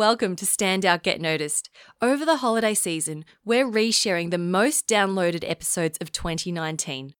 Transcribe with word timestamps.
Welcome 0.00 0.34
to 0.36 0.46
Stand 0.46 0.86
Out 0.86 1.02
Get 1.02 1.20
Noticed. 1.20 1.68
Over 2.00 2.24
the 2.24 2.38
holiday 2.38 2.72
season, 2.72 3.22
we're 3.44 3.66
resharing 3.66 4.30
the 4.30 4.38
most 4.38 4.88
downloaded 4.88 5.44
episodes 5.46 5.98
of 6.00 6.10
2019. 6.10 7.12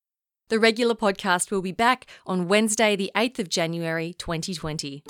The 0.49 0.59
regular 0.59 0.95
podcast 0.95 1.51
will 1.51 1.61
be 1.61 1.73
back 1.73 2.07
on 2.27 2.49
Wednesday, 2.49 2.97
the 2.97 3.13
8th 3.15 3.39
of 3.41 3.49
January, 3.51 4.15
2020. 4.15 5.03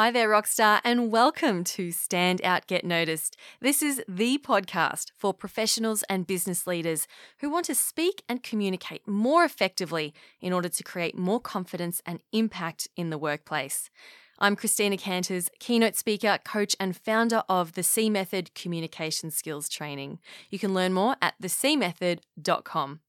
Hi 0.00 0.10
there, 0.10 0.30
Rockstar, 0.30 0.80
and 0.82 1.12
welcome 1.12 1.62
to 1.62 1.92
Stand 1.92 2.40
Out 2.42 2.66
Get 2.66 2.86
Noticed. 2.86 3.36
This 3.60 3.82
is 3.82 4.02
the 4.08 4.38
podcast 4.38 5.12
for 5.14 5.34
professionals 5.34 6.04
and 6.08 6.26
business 6.26 6.66
leaders 6.66 7.06
who 7.40 7.50
want 7.50 7.66
to 7.66 7.74
speak 7.74 8.22
and 8.26 8.42
communicate 8.42 9.06
more 9.06 9.44
effectively 9.44 10.14
in 10.40 10.54
order 10.54 10.70
to 10.70 10.82
create 10.82 11.18
more 11.18 11.38
confidence 11.38 12.00
and 12.06 12.22
impact 12.32 12.88
in 12.96 13.10
the 13.10 13.18
workplace. 13.18 13.90
I'm 14.38 14.56
Christina 14.56 14.96
Canters, 14.96 15.50
keynote 15.58 15.96
speaker, 15.96 16.38
coach, 16.46 16.74
and 16.80 16.96
founder 16.96 17.42
of 17.46 17.74
the 17.74 17.82
C 17.82 18.08
Method 18.08 18.54
Communication 18.54 19.30
Skills 19.30 19.68
Training. 19.68 20.18
You 20.48 20.58
can 20.58 20.72
learn 20.72 20.94
more 20.94 21.16
at 21.20 21.34
thecmethod.com. 21.42 23.00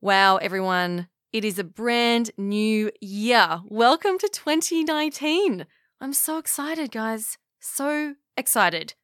Wow, 0.00 0.38
everyone, 0.38 1.06
it 1.30 1.44
is 1.44 1.58
a 1.58 1.64
brand 1.64 2.30
new 2.38 2.90
year. 3.02 3.60
Welcome 3.68 4.18
to 4.18 4.28
2019. 4.28 5.66
I'm 6.00 6.12
so 6.12 6.38
excited, 6.38 6.92
guys. 6.92 7.38
So 7.60 8.14
excited. 8.36 8.94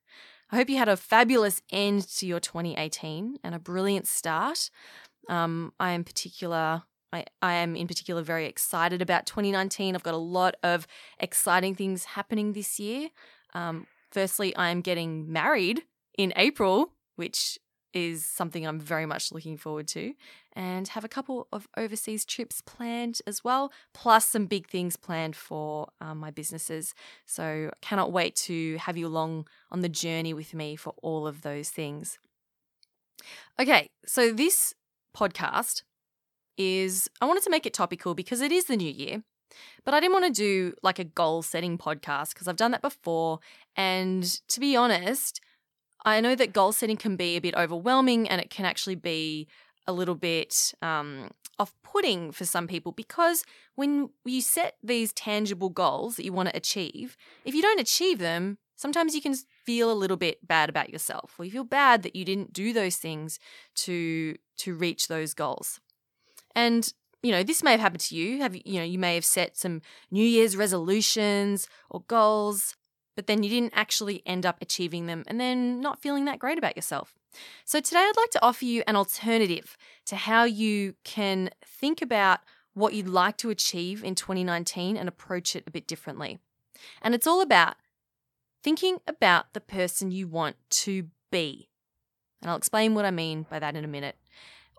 I 0.50 0.56
hope 0.56 0.70
you 0.70 0.78
had 0.78 0.88
a 0.88 0.96
fabulous 0.96 1.60
end 1.72 2.06
to 2.18 2.26
your 2.26 2.38
2018 2.38 3.38
and 3.42 3.54
a 3.54 3.58
brilliant 3.58 4.06
start. 4.06 4.70
Um, 5.28 5.72
I 5.80 5.90
am 5.90 6.04
particular. 6.04 6.84
I, 7.12 7.24
I 7.42 7.54
am 7.54 7.74
in 7.74 7.88
particular 7.88 8.22
very 8.22 8.46
excited 8.46 9.02
about 9.02 9.26
2019. 9.26 9.96
I've 9.96 10.04
got 10.04 10.14
a 10.14 10.18
lot 10.18 10.54
of 10.62 10.86
exciting 11.18 11.74
things 11.74 12.04
happening 12.04 12.52
this 12.52 12.78
year. 12.78 13.08
Um, 13.54 13.88
firstly, 14.12 14.54
I 14.54 14.68
am 14.68 14.80
getting 14.80 15.32
married 15.32 15.82
in 16.16 16.32
April, 16.36 16.92
which 17.16 17.58
is 17.94 18.24
something 18.24 18.66
I'm 18.66 18.80
very 18.80 19.06
much 19.06 19.32
looking 19.32 19.56
forward 19.56 19.88
to, 19.88 20.14
and 20.52 20.88
have 20.88 21.04
a 21.04 21.08
couple 21.08 21.48
of 21.52 21.68
overseas 21.76 22.24
trips 22.24 22.60
planned 22.60 23.20
as 23.26 23.42
well, 23.42 23.72
plus 23.94 24.28
some 24.28 24.46
big 24.46 24.68
things 24.68 24.96
planned 24.96 25.36
for 25.36 25.88
um, 26.00 26.18
my 26.18 26.30
businesses. 26.30 26.94
So, 27.24 27.70
I 27.72 27.76
cannot 27.80 28.12
wait 28.12 28.34
to 28.36 28.76
have 28.78 28.96
you 28.96 29.06
along 29.06 29.46
on 29.70 29.80
the 29.80 29.88
journey 29.88 30.34
with 30.34 30.52
me 30.54 30.76
for 30.76 30.94
all 31.02 31.26
of 31.26 31.42
those 31.42 31.70
things. 31.70 32.18
Okay, 33.60 33.90
so 34.04 34.32
this 34.32 34.74
podcast 35.16 35.82
is, 36.56 37.08
I 37.20 37.26
wanted 37.26 37.44
to 37.44 37.50
make 37.50 37.66
it 37.66 37.74
topical 37.74 38.14
because 38.14 38.40
it 38.40 38.52
is 38.52 38.64
the 38.66 38.76
new 38.76 38.90
year. 38.90 39.22
But 39.84 39.94
I 39.94 40.00
didn't 40.00 40.14
want 40.14 40.34
to 40.34 40.42
do 40.42 40.74
like 40.82 40.98
a 40.98 41.04
goal 41.04 41.42
setting 41.42 41.78
podcast 41.78 42.34
because 42.34 42.48
I've 42.48 42.56
done 42.56 42.72
that 42.72 42.82
before. 42.82 43.38
And 43.76 44.24
to 44.48 44.60
be 44.60 44.74
honest, 44.74 45.40
I 46.04 46.20
know 46.20 46.34
that 46.34 46.52
goal 46.52 46.72
setting 46.72 46.96
can 46.96 47.16
be 47.16 47.36
a 47.36 47.40
bit 47.40 47.54
overwhelming 47.54 48.28
and 48.28 48.40
it 48.40 48.50
can 48.50 48.66
actually 48.66 48.94
be 48.94 49.48
a 49.86 49.92
little 49.92 50.14
bit 50.14 50.74
um, 50.82 51.30
off 51.58 51.74
putting 51.82 52.32
for 52.32 52.44
some 52.44 52.66
people 52.66 52.92
because 52.92 53.44
when 53.74 54.10
you 54.24 54.40
set 54.40 54.76
these 54.82 55.12
tangible 55.12 55.68
goals 55.68 56.16
that 56.16 56.24
you 56.24 56.32
want 56.32 56.48
to 56.50 56.56
achieve, 56.56 57.16
if 57.44 57.54
you 57.54 57.62
don't 57.62 57.80
achieve 57.80 58.18
them, 58.18 58.58
sometimes 58.76 59.14
you 59.14 59.22
can 59.22 59.34
feel 59.64 59.90
a 59.90 59.94
little 59.94 60.16
bit 60.16 60.46
bad 60.46 60.68
about 60.68 60.90
yourself 60.90 61.34
or 61.38 61.44
you 61.44 61.50
feel 61.50 61.64
bad 61.64 62.02
that 62.02 62.16
you 62.16 62.24
didn't 62.24 62.52
do 62.52 62.72
those 62.72 62.96
things 62.96 63.38
to 63.74 64.36
to 64.56 64.74
reach 64.74 65.08
those 65.08 65.34
goals. 65.34 65.80
And 66.54 66.92
you 67.22 67.32
know, 67.32 67.42
this 67.42 67.62
may 67.62 67.70
have 67.72 67.80
happened 67.80 68.02
to 68.02 68.16
you. 68.16 68.42
Have 68.42 68.54
you 68.54 68.78
know, 68.78 68.84
you 68.84 68.98
may 68.98 69.14
have 69.14 69.24
set 69.24 69.56
some 69.56 69.80
New 70.10 70.24
Year's 70.24 70.56
resolutions 70.56 71.66
or 71.88 72.02
goals 72.06 72.76
but 73.14 73.26
then 73.26 73.42
you 73.42 73.50
didn't 73.50 73.72
actually 73.74 74.22
end 74.26 74.44
up 74.44 74.58
achieving 74.60 75.06
them 75.06 75.24
and 75.26 75.40
then 75.40 75.80
not 75.80 76.00
feeling 76.00 76.24
that 76.24 76.38
great 76.38 76.58
about 76.58 76.76
yourself. 76.76 77.14
So, 77.64 77.80
today 77.80 77.98
I'd 77.98 78.16
like 78.16 78.30
to 78.30 78.44
offer 78.44 78.64
you 78.64 78.82
an 78.86 78.96
alternative 78.96 79.76
to 80.06 80.16
how 80.16 80.44
you 80.44 80.94
can 81.04 81.50
think 81.64 82.00
about 82.00 82.40
what 82.74 82.92
you'd 82.92 83.08
like 83.08 83.36
to 83.38 83.50
achieve 83.50 84.04
in 84.04 84.14
2019 84.14 84.96
and 84.96 85.08
approach 85.08 85.56
it 85.56 85.64
a 85.66 85.70
bit 85.70 85.86
differently. 85.86 86.38
And 87.02 87.14
it's 87.14 87.26
all 87.26 87.40
about 87.40 87.76
thinking 88.62 88.98
about 89.06 89.52
the 89.52 89.60
person 89.60 90.10
you 90.10 90.26
want 90.26 90.56
to 90.70 91.08
be. 91.30 91.68
And 92.42 92.50
I'll 92.50 92.56
explain 92.56 92.94
what 92.94 93.04
I 93.04 93.10
mean 93.10 93.46
by 93.48 93.58
that 93.58 93.76
in 93.76 93.84
a 93.84 93.88
minute. 93.88 94.16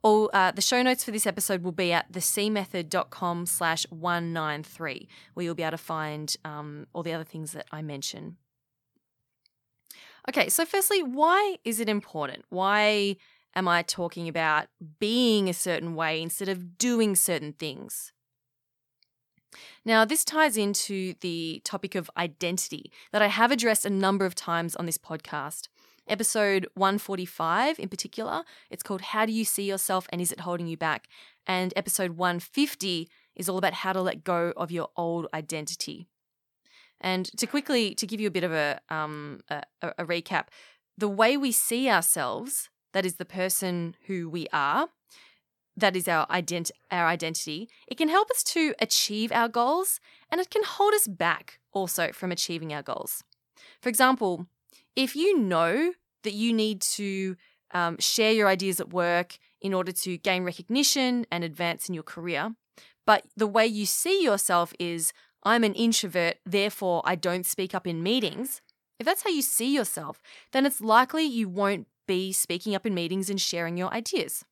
All, 0.06 0.30
uh, 0.34 0.52
the 0.52 0.62
show 0.62 0.84
notes 0.84 1.04
for 1.04 1.10
this 1.10 1.26
episode 1.26 1.64
will 1.64 1.72
be 1.72 1.92
at 1.92 2.12
thecmethod.com 2.12 3.48
slash 3.48 3.88
193, 3.90 5.10
where 5.34 5.44
you'll 5.44 5.56
be 5.56 5.64
able 5.64 5.72
to 5.72 5.78
find 5.80 6.36
um, 6.46 6.86
all 6.94 7.02
the 7.02 7.12
other 7.12 7.24
things 7.24 7.54
that 7.54 7.66
I 7.72 7.82
mention. 7.82 8.38
Okay, 10.30 10.48
so 10.48 10.64
firstly, 10.64 11.02
why 11.02 11.58
is 11.64 11.80
it 11.80 11.90
important? 11.90 12.46
Why 12.50 13.16
am 13.56 13.68
I 13.68 13.82
talking 13.82 14.28
about 14.28 14.68
being 15.00 15.50
a 15.50 15.56
certain 15.56 15.96
way 15.96 16.22
instead 16.22 16.50
of 16.50 16.78
doing 16.78 17.16
certain 17.16 17.54
things? 17.54 18.14
Now, 19.84 20.06
this 20.06 20.24
ties 20.24 20.56
into 20.56 21.16
the 21.22 21.62
topic 21.64 21.96
of 21.96 22.12
identity 22.16 22.92
that 23.12 23.24
I 23.24 23.28
have 23.28 23.52
addressed 23.52 23.88
a 23.88 23.90
number 23.90 24.28
of 24.28 24.36
times 24.36 24.76
on 24.76 24.86
this 24.86 25.00
podcast. 25.00 25.68
Episode 26.08 26.68
145 26.76 27.80
in 27.80 27.90
particular, 27.90 28.44
it's 28.70 28.84
called 28.84 29.02
How 29.02 29.26
Do 29.26 29.32
You 29.32 29.44
See 29.44 29.64
Yourself 29.64 30.06
and 30.12 30.22
Is 30.22 30.32
It 30.32 30.42
Holding 30.42 30.68
You 30.68 30.78
Back? 30.78 31.08
And 31.48 31.74
episode 31.76 32.12
150 32.12 33.10
is 33.36 33.50
all 33.50 33.58
about 33.58 33.74
how 33.74 33.92
to 33.92 34.02
let 34.02 34.24
go 34.24 34.54
of 34.56 34.72
your 34.72 34.90
old 34.96 35.26
identity. 35.34 36.08
And 37.02 37.26
to 37.38 37.48
quickly 37.48 37.96
to 37.96 38.06
give 38.06 38.22
you 38.22 38.28
a 38.28 38.32
bit 38.32 38.44
of 38.44 38.52
a 38.52 38.80
um, 38.88 39.42
a, 39.50 39.64
a 39.82 40.06
recap, 40.06 40.46
the 40.96 41.10
way 41.10 41.38
we 41.38 41.52
see 41.52 41.90
ourselves, 41.90 42.70
that 42.94 43.06
is 43.06 43.16
the 43.16 43.26
person 43.26 43.96
who 44.06 44.30
we 44.30 44.46
are, 44.54 44.90
that 45.76 45.96
is 45.96 46.08
our 46.08 46.28
ident- 46.28 46.72
our 46.92 47.08
identity, 47.08 47.68
it 47.88 47.98
can 47.98 48.10
help 48.10 48.30
us 48.30 48.44
to 48.44 48.76
achieve 48.80 49.32
our 49.32 49.50
goals 49.50 50.00
and 50.32 50.40
it 50.40 50.52
can 50.52 50.64
hold 50.64 50.94
us 50.94 51.08
back 51.08 51.60
also 51.74 52.12
from 52.12 52.32
achieving 52.32 52.72
our 52.72 52.84
goals. 52.84 53.24
For 53.82 53.90
example, 53.90 54.48
if 54.96 55.16
you 55.16 55.40
know 55.40 55.94
that 56.24 56.34
you 56.34 56.54
need 56.54 56.82
to 56.82 57.36
um, 57.74 57.98
share 58.00 58.32
your 58.32 58.48
ideas 58.48 58.80
at 58.80 58.94
work 58.94 59.38
in 59.62 59.74
order 59.74 59.92
to 59.92 60.18
gain 60.18 60.44
recognition 60.44 61.26
and 61.32 61.44
advance 61.44 61.88
in 61.88 61.94
your 61.94 62.04
career, 62.04 62.56
but 63.06 63.24
the 63.36 63.48
way 63.48 63.66
you 63.66 63.86
see 63.86 64.24
yourself 64.24 64.74
is, 64.80 65.14
I'm 65.44 65.64
an 65.64 65.74
introvert, 65.74 66.38
therefore 66.46 67.02
I 67.06 67.16
don't 67.16 67.46
speak 67.46 67.76
up 67.76 67.86
in 67.86 68.02
meetings. 68.02 68.62
If 69.00 69.06
that's 69.06 69.24
how 69.24 69.30
you 69.30 69.42
see 69.42 69.74
yourself, 69.74 70.22
then 70.52 70.66
it's 70.66 70.82
likely 70.82 71.24
you 71.24 71.50
won't 71.50 71.88
be 72.08 72.32
speaking 72.32 72.76
up 72.76 72.86
in 72.86 72.94
meetings 72.94 73.30
and 73.30 73.40
sharing 73.40 73.78
your 73.78 73.94
ideas. 73.94 74.46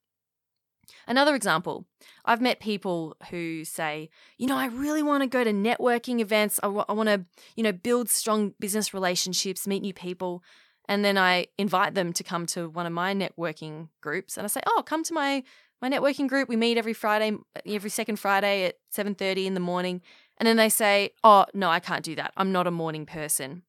Another 1.07 1.35
example, 1.35 1.85
I've 2.25 2.41
met 2.41 2.59
people 2.59 3.17
who 3.29 3.65
say, 3.65 4.09
you 4.37 4.47
know, 4.47 4.57
I 4.57 4.67
really 4.67 5.03
want 5.03 5.23
to 5.23 5.27
go 5.27 5.43
to 5.43 5.51
networking 5.51 6.19
events. 6.19 6.59
I, 6.63 6.67
w- 6.67 6.85
I 6.87 6.93
want 6.93 7.09
to, 7.09 7.25
you 7.55 7.63
know, 7.63 7.71
build 7.71 8.09
strong 8.09 8.53
business 8.59 8.93
relationships, 8.93 9.67
meet 9.67 9.81
new 9.81 9.93
people. 9.93 10.43
And 10.87 11.03
then 11.03 11.17
I 11.17 11.47
invite 11.57 11.95
them 11.95 12.13
to 12.13 12.23
come 12.23 12.45
to 12.47 12.69
one 12.69 12.85
of 12.85 12.91
my 12.91 13.13
networking 13.13 13.89
groups 14.01 14.37
and 14.37 14.45
I 14.45 14.47
say, 14.47 14.61
oh, 14.65 14.83
come 14.85 15.03
to 15.03 15.13
my, 15.13 15.43
my 15.81 15.89
networking 15.89 16.27
group. 16.27 16.49
We 16.49 16.55
meet 16.55 16.77
every 16.77 16.93
Friday, 16.93 17.37
every 17.65 17.89
second 17.89 18.17
Friday 18.17 18.65
at 18.65 18.75
7.30 18.93 19.45
in 19.45 19.53
the 19.53 19.59
morning. 19.59 20.01
And 20.37 20.47
then 20.47 20.57
they 20.57 20.69
say, 20.69 21.11
oh, 21.23 21.45
no, 21.53 21.69
I 21.69 21.79
can't 21.79 22.03
do 22.03 22.15
that. 22.15 22.33
I'm 22.35 22.51
not 22.51 22.67
a 22.67 22.71
morning 22.71 23.05
person. 23.05 23.63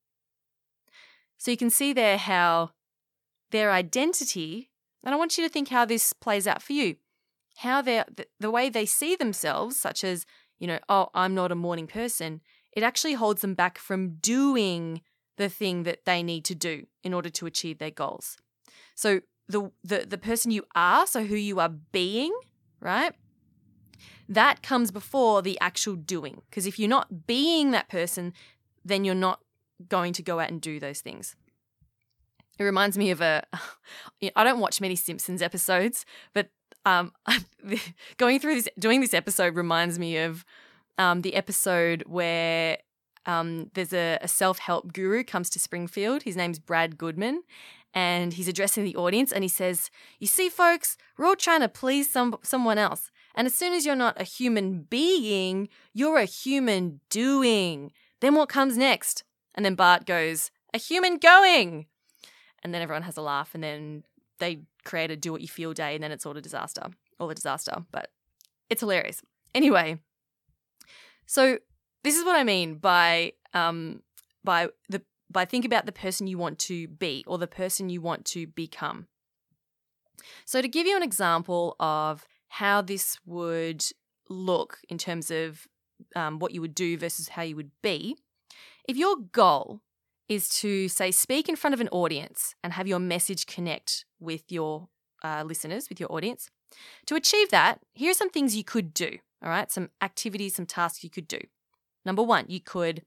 So 1.38 1.50
you 1.50 1.56
can 1.56 1.70
see 1.70 1.92
there 1.92 2.16
how 2.16 2.70
their 3.50 3.70
identity, 3.70 4.70
and 5.04 5.14
I 5.14 5.18
want 5.18 5.36
you 5.36 5.44
to 5.44 5.52
think 5.52 5.68
how 5.68 5.84
this 5.84 6.12
plays 6.12 6.46
out 6.46 6.62
for 6.62 6.72
you 6.72 6.96
how 7.56 7.82
they 7.82 8.02
the, 8.40 8.50
way 8.50 8.68
they 8.68 8.86
see 8.86 9.16
themselves, 9.16 9.78
such 9.78 10.04
as, 10.04 10.26
you 10.58 10.66
know, 10.66 10.78
oh, 10.88 11.08
I'm 11.14 11.34
not 11.34 11.52
a 11.52 11.56
morning 11.56 11.86
person, 11.86 12.40
it 12.72 12.82
actually 12.82 13.14
holds 13.14 13.42
them 13.42 13.54
back 13.54 13.78
from 13.78 14.16
doing 14.16 15.02
the 15.36 15.48
thing 15.48 15.82
that 15.84 16.04
they 16.04 16.22
need 16.22 16.44
to 16.46 16.54
do 16.54 16.86
in 17.02 17.14
order 17.14 17.30
to 17.30 17.46
achieve 17.46 17.78
their 17.78 17.90
goals. 17.90 18.36
So 18.94 19.20
the 19.48 19.70
the 19.82 20.06
the 20.08 20.18
person 20.18 20.50
you 20.50 20.64
are, 20.74 21.06
so 21.06 21.24
who 21.24 21.36
you 21.36 21.60
are 21.60 21.68
being, 21.68 22.32
right? 22.80 23.14
That 24.28 24.62
comes 24.62 24.90
before 24.90 25.42
the 25.42 25.58
actual 25.60 25.96
doing. 25.96 26.42
Because 26.48 26.66
if 26.66 26.78
you're 26.78 26.88
not 26.88 27.26
being 27.26 27.72
that 27.72 27.88
person, 27.88 28.32
then 28.84 29.04
you're 29.04 29.14
not 29.14 29.40
going 29.88 30.12
to 30.14 30.22
go 30.22 30.40
out 30.40 30.50
and 30.50 30.60
do 30.60 30.80
those 30.80 31.00
things. 31.00 31.36
It 32.58 32.64
reminds 32.64 32.96
me 32.96 33.10
of 33.10 33.20
a. 33.20 33.44
I 34.36 34.44
don't 34.44 34.60
watch 34.60 34.80
many 34.80 34.96
Simpsons 34.96 35.42
episodes, 35.42 36.06
but 36.32 36.48
um, 36.84 37.12
going 38.16 38.38
through 38.38 38.56
this, 38.56 38.68
doing 38.78 39.00
this 39.00 39.14
episode 39.14 39.56
reminds 39.56 39.98
me 39.98 40.18
of 40.18 40.44
um, 40.98 41.22
the 41.22 41.34
episode 41.34 42.04
where 42.06 42.78
um, 43.26 43.70
there's 43.74 43.92
a, 43.92 44.18
a 44.20 44.28
self 44.28 44.58
help 44.58 44.92
guru 44.92 45.24
comes 45.24 45.50
to 45.50 45.58
Springfield. 45.58 46.22
His 46.22 46.36
name's 46.36 46.58
Brad 46.58 46.98
Goodman, 46.98 47.42
and 47.94 48.32
he's 48.34 48.48
addressing 48.48 48.84
the 48.84 48.96
audience 48.96 49.32
and 49.32 49.44
he 49.44 49.48
says, 49.48 49.90
You 50.18 50.26
see, 50.26 50.48
folks, 50.48 50.96
we're 51.16 51.26
all 51.26 51.36
trying 51.36 51.60
to 51.60 51.68
please 51.68 52.10
some, 52.10 52.36
someone 52.42 52.78
else. 52.78 53.10
And 53.34 53.46
as 53.46 53.54
soon 53.54 53.72
as 53.72 53.84
you're 53.84 53.96
not 53.96 54.20
a 54.20 54.24
human 54.24 54.82
being, 54.82 55.68
you're 55.92 56.18
a 56.18 56.24
human 56.24 57.00
doing. 57.10 57.92
Then 58.20 58.34
what 58.34 58.48
comes 58.48 58.76
next? 58.76 59.24
And 59.54 59.64
then 59.64 59.74
Bart 59.74 60.06
goes, 60.06 60.50
A 60.72 60.78
human 60.78 61.18
going. 61.18 61.86
And 62.62 62.72
then 62.72 62.82
everyone 62.82 63.02
has 63.02 63.16
a 63.16 63.22
laugh, 63.22 63.54
and 63.54 63.62
then 63.62 64.04
they 64.38 64.60
create 64.84 65.10
a 65.10 65.16
do 65.16 65.32
what 65.32 65.40
you 65.40 65.48
feel 65.48 65.72
day, 65.72 65.94
and 65.94 66.02
then 66.02 66.12
it's 66.12 66.26
all 66.26 66.36
a 66.36 66.40
disaster, 66.40 66.82
all 67.18 67.30
a 67.30 67.34
disaster. 67.34 67.84
But 67.90 68.10
it's 68.70 68.80
hilarious. 68.80 69.22
Anyway, 69.54 69.98
so 71.26 71.58
this 72.02 72.16
is 72.16 72.24
what 72.24 72.36
I 72.36 72.44
mean 72.44 72.76
by 72.76 73.32
um, 73.52 74.02
by 74.42 74.68
the 74.88 75.02
by 75.30 75.44
think 75.44 75.64
about 75.64 75.86
the 75.86 75.92
person 75.92 76.26
you 76.26 76.38
want 76.38 76.58
to 76.60 76.88
be 76.88 77.24
or 77.26 77.38
the 77.38 77.46
person 77.46 77.88
you 77.88 78.00
want 78.00 78.24
to 78.26 78.46
become. 78.46 79.06
So 80.44 80.62
to 80.62 80.68
give 80.68 80.86
you 80.86 80.96
an 80.96 81.02
example 81.02 81.76
of 81.80 82.26
how 82.48 82.82
this 82.82 83.18
would 83.26 83.84
look 84.28 84.78
in 84.88 84.96
terms 84.96 85.30
of 85.30 85.66
um, 86.14 86.38
what 86.38 86.52
you 86.52 86.60
would 86.60 86.74
do 86.74 86.96
versus 86.96 87.28
how 87.28 87.42
you 87.42 87.56
would 87.56 87.70
be, 87.82 88.16
if 88.88 88.96
your 88.96 89.16
goal 89.32 89.80
is 90.28 90.48
to 90.60 90.88
say 90.88 91.10
speak 91.10 91.48
in 91.48 91.56
front 91.56 91.74
of 91.74 91.80
an 91.80 91.88
audience 91.88 92.54
and 92.62 92.72
have 92.72 92.86
your 92.86 92.98
message 92.98 93.46
connect 93.46 94.04
with 94.20 94.50
your 94.50 94.88
uh, 95.22 95.42
listeners, 95.44 95.88
with 95.88 96.00
your 96.00 96.10
audience, 96.12 96.50
to 97.06 97.14
achieve 97.14 97.50
that, 97.50 97.80
here 97.92 98.10
are 98.10 98.14
some 98.14 98.30
things 98.30 98.56
you 98.56 98.64
could 98.64 98.92
do. 98.94 99.18
All 99.42 99.50
right, 99.50 99.70
some 99.70 99.90
activities, 100.02 100.54
some 100.54 100.66
tasks 100.66 101.04
you 101.04 101.10
could 101.10 101.28
do. 101.28 101.40
Number 102.04 102.22
one, 102.22 102.46
you 102.48 102.60
could 102.60 103.02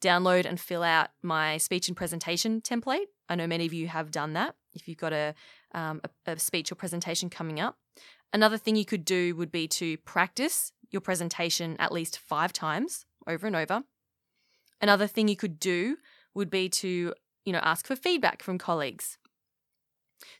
download 0.00 0.44
and 0.44 0.60
fill 0.60 0.82
out 0.82 1.10
my 1.22 1.58
speech 1.58 1.88
and 1.88 1.96
presentation 1.96 2.60
template. 2.60 3.06
I 3.28 3.34
know 3.34 3.46
many 3.46 3.66
of 3.66 3.72
you 3.72 3.88
have 3.88 4.10
done 4.10 4.34
that 4.34 4.54
if 4.74 4.88
you've 4.88 4.98
got 4.98 5.12
a, 5.12 5.34
um, 5.72 6.00
a, 6.26 6.32
a 6.32 6.38
speech 6.38 6.70
or 6.70 6.74
presentation 6.74 7.30
coming 7.30 7.60
up. 7.60 7.76
Another 8.32 8.58
thing 8.58 8.76
you 8.76 8.84
could 8.84 9.04
do 9.04 9.36
would 9.36 9.52
be 9.52 9.68
to 9.68 9.96
practice 9.98 10.72
your 10.90 11.00
presentation 11.00 11.76
at 11.78 11.92
least 11.92 12.18
five 12.18 12.52
times 12.52 13.06
over 13.26 13.46
and 13.46 13.56
over. 13.56 13.84
Another 14.80 15.06
thing 15.06 15.28
you 15.28 15.36
could 15.36 15.58
do 15.58 15.96
would 16.34 16.50
be 16.50 16.68
to, 16.68 17.14
you 17.44 17.52
know, 17.52 17.60
ask 17.62 17.86
for 17.86 17.96
feedback 17.96 18.42
from 18.42 18.58
colleagues. 18.58 19.18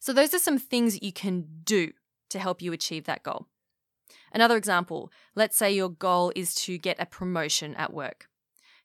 So 0.01 0.13
those 0.13 0.35
are 0.35 0.39
some 0.39 0.59
things 0.59 1.03
you 1.03 1.13
can 1.13 1.47
do 1.65 1.93
to 2.31 2.39
help 2.39 2.63
you 2.63 2.73
achieve 2.73 3.05
that 3.05 3.23
goal. 3.23 3.47
Another 4.33 4.57
example, 4.57 5.13
let's 5.35 5.57
say 5.57 5.73
your 5.73 5.89
goal 5.89 6.33
is 6.35 6.55
to 6.57 6.79
get 6.79 7.01
a 7.01 7.07
promotion 7.07 7.75
at 7.77 7.93
work. 7.93 8.29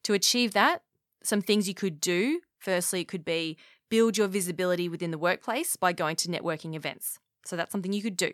To 0.04 0.14
achieve 0.14 0.54
that, 0.54 0.84
some 1.24 1.42
things 1.42 1.68
you 1.68 1.74
could 1.74 2.00
do 2.00 2.42
firstly, 2.60 3.02
it 3.02 3.08
could 3.08 3.26
be 3.26 3.58
build 3.90 4.18
your 4.18 4.28
visibility 4.28 4.88
within 4.88 5.12
the 5.12 5.18
workplace 5.18 5.76
by 5.76 5.94
going 5.94 6.16
to 6.18 6.28
networking 6.28 6.76
events. 6.76 7.18
So 7.46 7.56
that's 7.56 7.72
something 7.72 7.94
you 7.94 8.04
could 8.04 8.18
do. 8.18 8.32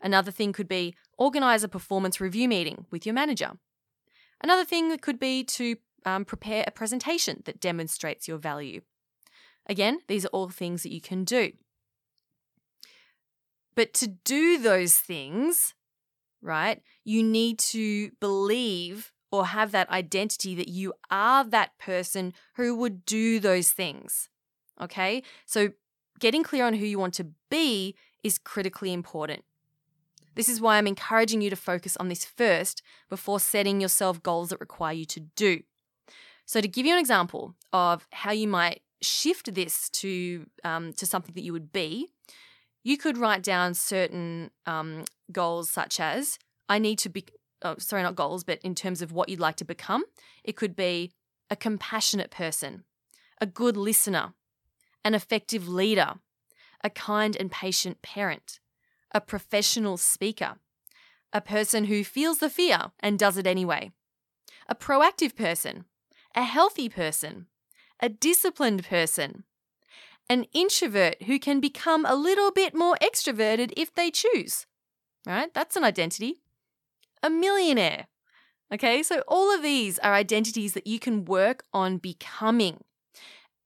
Another 0.00 0.30
thing 0.30 0.52
could 0.52 0.68
be 0.68 0.94
organize 1.18 1.64
a 1.64 1.68
performance 1.68 2.20
review 2.20 2.48
meeting 2.48 2.86
with 2.90 3.04
your 3.04 3.14
manager. 3.14 3.52
Another 4.42 4.64
thing 4.64 4.88
that 4.88 5.02
could 5.02 5.18
be 5.18 5.44
to 5.44 5.76
um, 6.06 6.24
prepare 6.24 6.64
a 6.66 6.70
presentation 6.70 7.42
that 7.44 7.60
demonstrates 7.60 8.26
your 8.26 8.38
value. 8.38 8.80
Again, 9.68 9.98
these 10.06 10.24
are 10.24 10.28
all 10.28 10.48
things 10.48 10.84
that 10.84 10.92
you 10.92 11.00
can 11.00 11.24
do. 11.24 11.52
But 13.74 13.92
to 13.94 14.06
do 14.06 14.58
those 14.58 14.94
things, 14.94 15.74
right, 16.40 16.80
you 17.04 17.22
need 17.22 17.58
to 17.58 18.12
believe 18.20 19.12
or 19.32 19.46
have 19.46 19.72
that 19.72 19.90
identity 19.90 20.54
that 20.54 20.68
you 20.68 20.94
are 21.10 21.44
that 21.44 21.76
person 21.78 22.32
who 22.54 22.74
would 22.76 23.04
do 23.04 23.40
those 23.40 23.70
things. 23.70 24.28
Okay? 24.80 25.22
So 25.44 25.72
getting 26.20 26.42
clear 26.42 26.64
on 26.64 26.74
who 26.74 26.86
you 26.86 26.98
want 26.98 27.14
to 27.14 27.26
be 27.50 27.96
is 28.22 28.38
critically 28.38 28.92
important. 28.92 29.44
This 30.36 30.48
is 30.48 30.60
why 30.60 30.76
I'm 30.76 30.86
encouraging 30.86 31.40
you 31.40 31.50
to 31.50 31.56
focus 31.56 31.96
on 31.96 32.08
this 32.08 32.24
first 32.24 32.82
before 33.08 33.40
setting 33.40 33.80
yourself 33.80 34.22
goals 34.22 34.50
that 34.50 34.60
require 34.60 34.92
you 34.92 35.06
to 35.06 35.20
do. 35.20 35.62
So, 36.46 36.60
to 36.60 36.68
give 36.68 36.86
you 36.86 36.92
an 36.92 37.00
example 37.00 37.54
of 37.72 38.06
how 38.12 38.30
you 38.30 38.48
might 38.48 38.82
shift 39.02 39.54
this 39.54 39.90
to 39.90 40.46
um, 40.64 40.92
to 40.94 41.04
something 41.04 41.34
that 41.34 41.42
you 41.42 41.52
would 41.52 41.72
be, 41.72 42.08
you 42.84 42.96
could 42.96 43.18
write 43.18 43.42
down 43.42 43.74
certain 43.74 44.50
um, 44.64 45.04
goals 45.32 45.68
such 45.70 46.00
as 46.00 46.38
I 46.68 46.78
need 46.78 46.98
to 47.00 47.08
be 47.08 47.26
oh, 47.62 47.76
sorry, 47.78 48.02
not 48.02 48.14
goals, 48.14 48.44
but 48.44 48.60
in 48.62 48.74
terms 48.74 49.02
of 49.02 49.12
what 49.12 49.28
you'd 49.28 49.40
like 49.40 49.56
to 49.56 49.64
become, 49.64 50.04
it 50.44 50.56
could 50.56 50.76
be 50.76 51.12
a 51.50 51.56
compassionate 51.56 52.30
person, 52.30 52.84
a 53.40 53.46
good 53.46 53.76
listener, 53.76 54.34
an 55.04 55.14
effective 55.14 55.68
leader, 55.68 56.14
a 56.84 56.90
kind 56.90 57.36
and 57.36 57.50
patient 57.50 58.02
parent, 58.02 58.60
a 59.12 59.20
professional 59.20 59.96
speaker, 59.96 60.56
a 61.32 61.40
person 61.40 61.84
who 61.86 62.04
feels 62.04 62.38
the 62.38 62.50
fear 62.50 62.92
and 63.00 63.18
does 63.18 63.36
it 63.36 63.46
anyway, 63.46 63.90
a 64.68 64.74
proactive 64.74 65.34
person, 65.34 65.84
a 66.36 66.44
healthy 66.44 66.88
person, 66.88 67.46
a 68.00 68.08
disciplined 68.08 68.84
person, 68.84 69.44
an 70.28 70.44
introvert 70.52 71.22
who 71.22 71.38
can 71.38 71.58
become 71.58 72.04
a 72.04 72.14
little 72.14 72.52
bit 72.52 72.74
more 72.74 72.96
extroverted 73.02 73.72
if 73.76 73.92
they 73.94 74.10
choose. 74.10 74.66
Right? 75.26 75.52
That's 75.52 75.74
an 75.74 75.82
identity 75.82 76.42
a 77.22 77.30
millionaire. 77.30 78.06
Okay, 78.72 79.02
so 79.02 79.22
all 79.28 79.54
of 79.54 79.62
these 79.62 79.98
are 80.00 80.14
identities 80.14 80.72
that 80.72 80.86
you 80.86 80.98
can 80.98 81.24
work 81.24 81.64
on 81.72 81.98
becoming. 81.98 82.82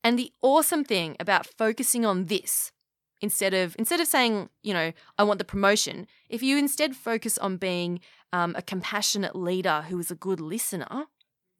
And 0.03 0.17
the 0.17 0.31
awesome 0.41 0.83
thing 0.83 1.15
about 1.19 1.45
focusing 1.45 2.05
on 2.05 2.25
this 2.25 2.71
instead 3.19 3.53
of 3.53 3.75
instead 3.77 3.99
of 3.99 4.07
saying, 4.07 4.49
you 4.63 4.73
know, 4.73 4.91
I 5.17 5.23
want 5.23 5.37
the 5.37 5.45
promotion, 5.45 6.07
if 6.29 6.41
you 6.43 6.57
instead 6.57 6.95
focus 6.95 7.37
on 7.37 7.57
being 7.57 7.99
um, 8.33 8.55
a 8.57 8.61
compassionate 8.61 9.35
leader 9.35 9.85
who 9.89 9.99
is 9.99 10.11
a 10.11 10.15
good 10.15 10.39
listener, 10.39 11.05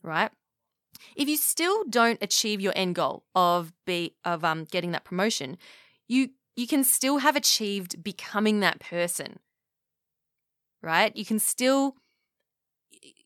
right? 0.04 0.32
If 1.16 1.28
you 1.28 1.38
still 1.38 1.84
don't 1.90 2.20
achieve 2.22 2.62
your 2.62 2.74
end 2.76 2.96
goal 2.96 3.24
of 3.36 3.74
be 3.86 4.16
of 4.26 4.44
um, 4.44 4.66
getting 4.66 4.92
that 4.92 5.04
promotion, 5.04 5.58
you 6.08 6.30
you 6.56 6.68
can 6.68 6.84
still 6.84 7.20
have 7.20 7.36
achieved 7.36 8.04
becoming 8.04 8.60
that 8.60 8.80
person 8.80 9.40
right? 10.82 11.16
You 11.16 11.26
can 11.26 11.40
still, 11.40 11.96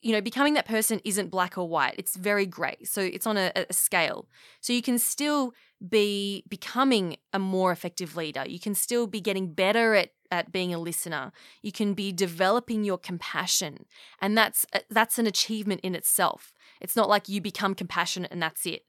you 0.02 0.12
know, 0.12 0.22
becoming 0.22 0.54
that 0.56 0.68
person 0.68 1.00
isn't 1.04 1.32
black 1.32 1.58
or 1.58 1.68
white. 1.68 1.96
It's 1.98 2.16
very 2.16 2.46
gray. 2.46 2.78
So 2.84 3.02
it's 3.02 3.28
on 3.28 3.38
a, 3.38 3.52
a 3.56 3.74
scale. 3.74 4.28
So 4.62 4.74
you 4.74 4.82
can 4.82 5.00
still 5.00 5.54
be 5.88 6.44
becoming 6.48 7.18
a 7.34 7.40
more 7.40 7.72
effective 7.72 8.16
leader. 8.16 8.44
You 8.48 8.60
can 8.60 8.76
still 8.76 9.08
be 9.08 9.22
getting 9.22 9.54
better 9.54 9.96
at 9.96 10.12
at 10.32 10.52
being 10.52 10.74
a 10.74 10.80
listener. 10.80 11.32
You 11.62 11.72
can 11.72 11.94
be 11.94 12.12
developing 12.12 12.84
your 12.84 12.98
compassion. 12.98 13.86
And 14.20 14.36
that's 14.38 14.66
uh, 14.74 14.80
that's 14.90 15.20
an 15.20 15.28
achievement 15.28 15.82
in 15.82 15.96
itself. 15.96 16.52
It's 16.82 16.96
not 16.96 17.10
like 17.10 17.30
you 17.30 17.42
become 17.42 17.76
compassionate 17.76 18.32
and 18.32 18.42
that's 18.42 18.66
it. 18.66 18.84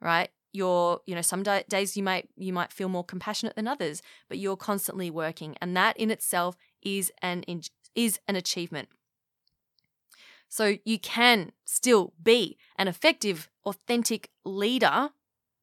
Right? 0.00 0.30
You're, 0.52 1.00
you 1.06 1.14
know, 1.14 1.22
some 1.22 1.42
days 1.42 1.96
you 1.96 2.02
might 2.02 2.28
you 2.36 2.52
might 2.52 2.72
feel 2.72 2.88
more 2.88 3.04
compassionate 3.04 3.56
than 3.56 3.68
others, 3.68 4.02
but 4.28 4.38
you're 4.38 4.56
constantly 4.56 5.10
working 5.10 5.56
and 5.60 5.76
that 5.76 5.96
in 5.96 6.10
itself 6.10 6.56
is 6.82 7.10
an 7.22 7.44
is 7.94 8.18
an 8.28 8.36
achievement. 8.36 8.88
So 10.48 10.76
you 10.84 10.98
can 10.98 11.52
still 11.64 12.12
be 12.22 12.58
an 12.76 12.86
effective, 12.86 13.48
authentic 13.64 14.28
leader 14.44 15.08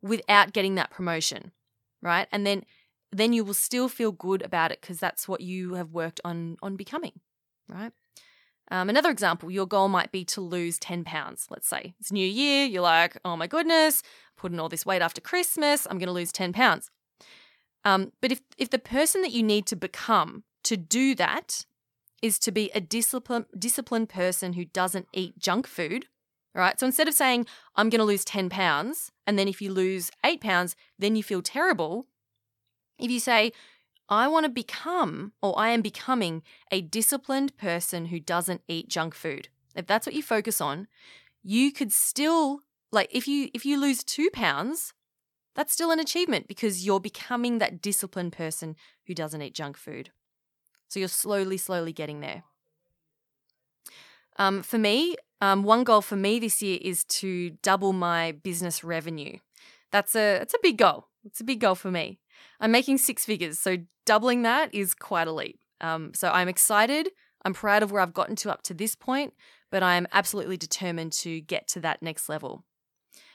without 0.01 0.51
getting 0.51 0.73
that 0.75 0.89
promotion, 0.89 1.51
right? 2.01 2.27
And 2.31 2.45
then 2.45 2.63
then 3.11 3.33
you 3.33 3.43
will 3.43 3.53
still 3.53 3.87
feel 3.89 4.11
good 4.11 4.41
about 4.41 4.71
it 4.71 4.81
because 4.81 4.99
that's 4.99 5.27
what 5.27 5.41
you 5.41 5.75
have 5.75 5.91
worked 5.91 6.19
on 6.25 6.57
on 6.63 6.75
becoming, 6.75 7.19
right? 7.67 7.91
Um, 8.71 8.89
another 8.89 9.09
example, 9.09 9.49
your 9.49 9.65
goal 9.65 9.87
might 9.87 10.11
be 10.11 10.23
to 10.25 10.41
lose 10.41 10.77
10 10.77 11.03
pounds, 11.03 11.47
let's 11.49 11.67
say. 11.67 11.93
It's 11.99 12.11
New 12.11 12.25
Year, 12.25 12.65
you're 12.65 12.83
like, 12.83 13.17
oh 13.25 13.35
my 13.35 13.47
goodness, 13.47 14.03
putting 14.37 14.59
all 14.59 14.69
this 14.69 14.85
weight 14.85 15.01
after 15.01 15.21
Christmas, 15.21 15.87
I'm 15.89 15.97
going 15.97 16.07
to 16.07 16.13
lose 16.13 16.31
10 16.31 16.53
pounds. 16.53 16.91
Um, 17.83 18.11
but 18.21 18.31
if, 18.31 18.41
if 18.57 18.69
the 18.69 18.79
person 18.79 19.21
that 19.21 19.31
you 19.31 19.41
need 19.41 19.65
to 19.67 19.75
become 19.75 20.43
to 20.63 20.77
do 20.77 21.15
that 21.15 21.65
is 22.21 22.37
to 22.39 22.51
be 22.51 22.69
a 22.75 22.81
discipline, 22.81 23.45
disciplined 23.57 24.09
person 24.09 24.53
who 24.53 24.65
doesn't 24.65 25.07
eat 25.13 25.39
junk 25.39 25.65
food. 25.65 26.05
Right. 26.55 26.79
So 26.79 26.85
instead 26.85 27.07
of 27.07 27.13
saying, 27.13 27.45
I'm 27.75 27.89
going 27.89 27.99
to 27.99 28.05
lose 28.05 28.25
10 28.25 28.49
pounds, 28.49 29.11
and 29.25 29.37
then 29.37 29.47
if 29.47 29.61
you 29.61 29.71
lose 29.71 30.11
eight 30.25 30.41
pounds, 30.41 30.75
then 30.97 31.15
you 31.15 31.23
feel 31.23 31.41
terrible. 31.41 32.07
If 32.97 33.11
you 33.11 33.19
say, 33.19 33.53
I 34.09 34.27
want 34.27 34.45
to 34.45 34.49
become, 34.49 35.33
or 35.41 35.57
I 35.57 35.69
am 35.69 35.81
becoming, 35.81 36.41
a 36.71 36.81
disciplined 36.81 37.55
person 37.57 38.07
who 38.07 38.19
doesn't 38.19 38.61
eat 38.67 38.89
junk 38.89 39.13
food. 39.13 39.49
If 39.75 39.85
that's 39.85 40.07
what 40.07 40.15
you 40.15 40.23
focus 40.23 40.59
on, 40.59 40.87
you 41.43 41.71
could 41.71 41.93
still, 41.93 42.61
like, 42.91 43.09
if 43.11 43.27
you 43.27 43.49
if 43.53 43.65
you 43.65 43.79
lose 43.79 44.03
two 44.03 44.29
pounds, 44.33 44.93
that's 45.55 45.73
still 45.73 45.91
an 45.91 45.99
achievement 45.99 46.47
because 46.47 46.85
you're 46.85 46.99
becoming 46.99 47.59
that 47.59 47.81
disciplined 47.81 48.33
person 48.33 48.75
who 49.05 49.13
doesn't 49.13 49.41
eat 49.41 49.53
junk 49.53 49.77
food. 49.77 50.09
So 50.87 50.99
you're 50.99 51.07
slowly, 51.07 51.57
slowly 51.57 51.93
getting 51.93 52.19
there. 52.19 52.43
Um, 54.37 54.63
for 54.63 54.77
me, 54.77 55.17
um, 55.41 55.63
one 55.63 55.83
goal 55.83 56.01
for 56.01 56.15
me 56.15 56.39
this 56.39 56.61
year 56.61 56.79
is 56.81 57.03
to 57.05 57.51
double 57.61 57.93
my 57.93 58.31
business 58.31 58.83
revenue. 58.83 59.37
That's 59.91 60.15
a 60.15 60.39
it's 60.41 60.53
a 60.53 60.59
big 60.63 60.77
goal. 60.77 61.07
It's 61.25 61.41
a 61.41 61.43
big 61.43 61.59
goal 61.59 61.75
for 61.75 61.91
me. 61.91 62.19
I'm 62.59 62.71
making 62.71 62.97
six 62.97 63.25
figures, 63.25 63.59
so 63.59 63.77
doubling 64.05 64.41
that 64.43 64.73
is 64.73 64.93
quite 64.93 65.27
a 65.27 65.31
leap. 65.31 65.59
Um, 65.81 66.13
so 66.13 66.29
I'm 66.29 66.47
excited. 66.47 67.09
I'm 67.45 67.53
proud 67.53 67.83
of 67.83 67.91
where 67.91 68.01
I've 68.01 68.13
gotten 68.13 68.35
to 68.37 68.51
up 68.51 68.63
to 68.63 68.73
this 68.73 68.95
point, 68.95 69.33
but 69.71 69.83
I'm 69.83 70.07
absolutely 70.11 70.57
determined 70.57 71.13
to 71.13 71.41
get 71.41 71.67
to 71.69 71.79
that 71.81 72.01
next 72.01 72.27
level. 72.27 72.65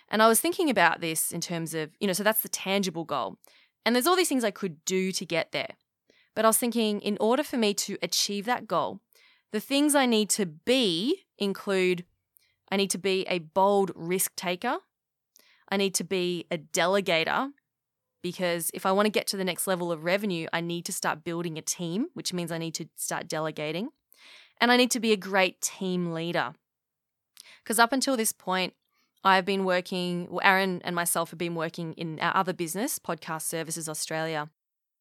And 0.09 0.23
I 0.23 0.29
was 0.29 0.41
thinking 0.41 0.69
about 0.69 1.01
this 1.01 1.33
in 1.33 1.41
terms 1.41 1.75
of, 1.75 1.91
you 1.99 2.07
know, 2.07 2.13
so 2.13 2.23
that's 2.23 2.43
the 2.43 2.49
tangible 2.49 3.05
goal. 3.05 3.39
And 3.87 3.95
there's 3.95 4.07
all 4.07 4.17
these 4.17 4.29
things 4.29 4.45
I 4.45 4.51
could 4.51 4.85
do 4.85 5.13
to 5.13 5.25
get 5.25 5.53
there. 5.53 5.75
But 6.35 6.45
I 6.45 6.49
was 6.49 6.59
thinking, 6.59 7.01
in 7.01 7.17
order 7.21 7.43
for 7.43 7.57
me 7.57 7.75
to 7.75 7.97
achieve 8.03 8.45
that 8.47 8.67
goal, 8.67 9.01
the 9.53 9.61
things 9.61 9.95
I 9.95 10.07
need 10.07 10.31
to 10.31 10.47
be 10.47 11.25
include 11.39 12.05
I 12.71 12.77
need 12.77 12.91
to 12.91 12.99
be 12.99 13.25
a 13.29 13.39
bold 13.39 13.93
risk 13.95 14.35
taker. 14.37 14.79
I 15.69 15.77
need 15.77 15.95
to 15.95 16.05
be 16.05 16.47
a 16.51 16.59
delegator 16.59 17.53
because 18.25 18.71
if 18.73 18.87
I 18.87 18.93
want 18.93 19.05
to 19.05 19.11
get 19.11 19.27
to 19.29 19.37
the 19.37 19.45
next 19.45 19.67
level 19.67 19.93
of 19.93 20.03
revenue, 20.03 20.47
I 20.51 20.63
need 20.63 20.87
to 20.87 20.95
start 20.95 21.25
building 21.25 21.59
a 21.59 21.63
team, 21.63 22.07
which 22.15 22.33
means 22.33 22.51
I 22.51 22.57
need 22.57 22.73
to 22.77 22.89
start 22.97 23.29
delegating. 23.29 23.91
And 24.63 24.73
I 24.73 24.79
need 24.79 24.91
to 24.93 25.01
be 25.01 25.13
a 25.13 25.17
great 25.17 25.61
team 25.61 26.11
leader. 26.15 26.55
Because 27.63 27.79
up 27.79 27.93
until 27.93 28.17
this 28.17 28.33
point, 28.33 28.73
I've 29.25 29.45
been 29.45 29.67
working, 29.67 30.29
well, 30.31 30.41
Aaron 30.43 30.81
and 30.87 30.97
myself 30.97 31.31
have 31.31 31.39
been 31.39 31.55
working 31.55 31.93
in 31.95 32.19
our 32.19 32.35
other 32.35 32.55
business, 32.55 32.99
Podcast 32.99 33.43
Services 33.43 33.91
Australia. 33.91 34.49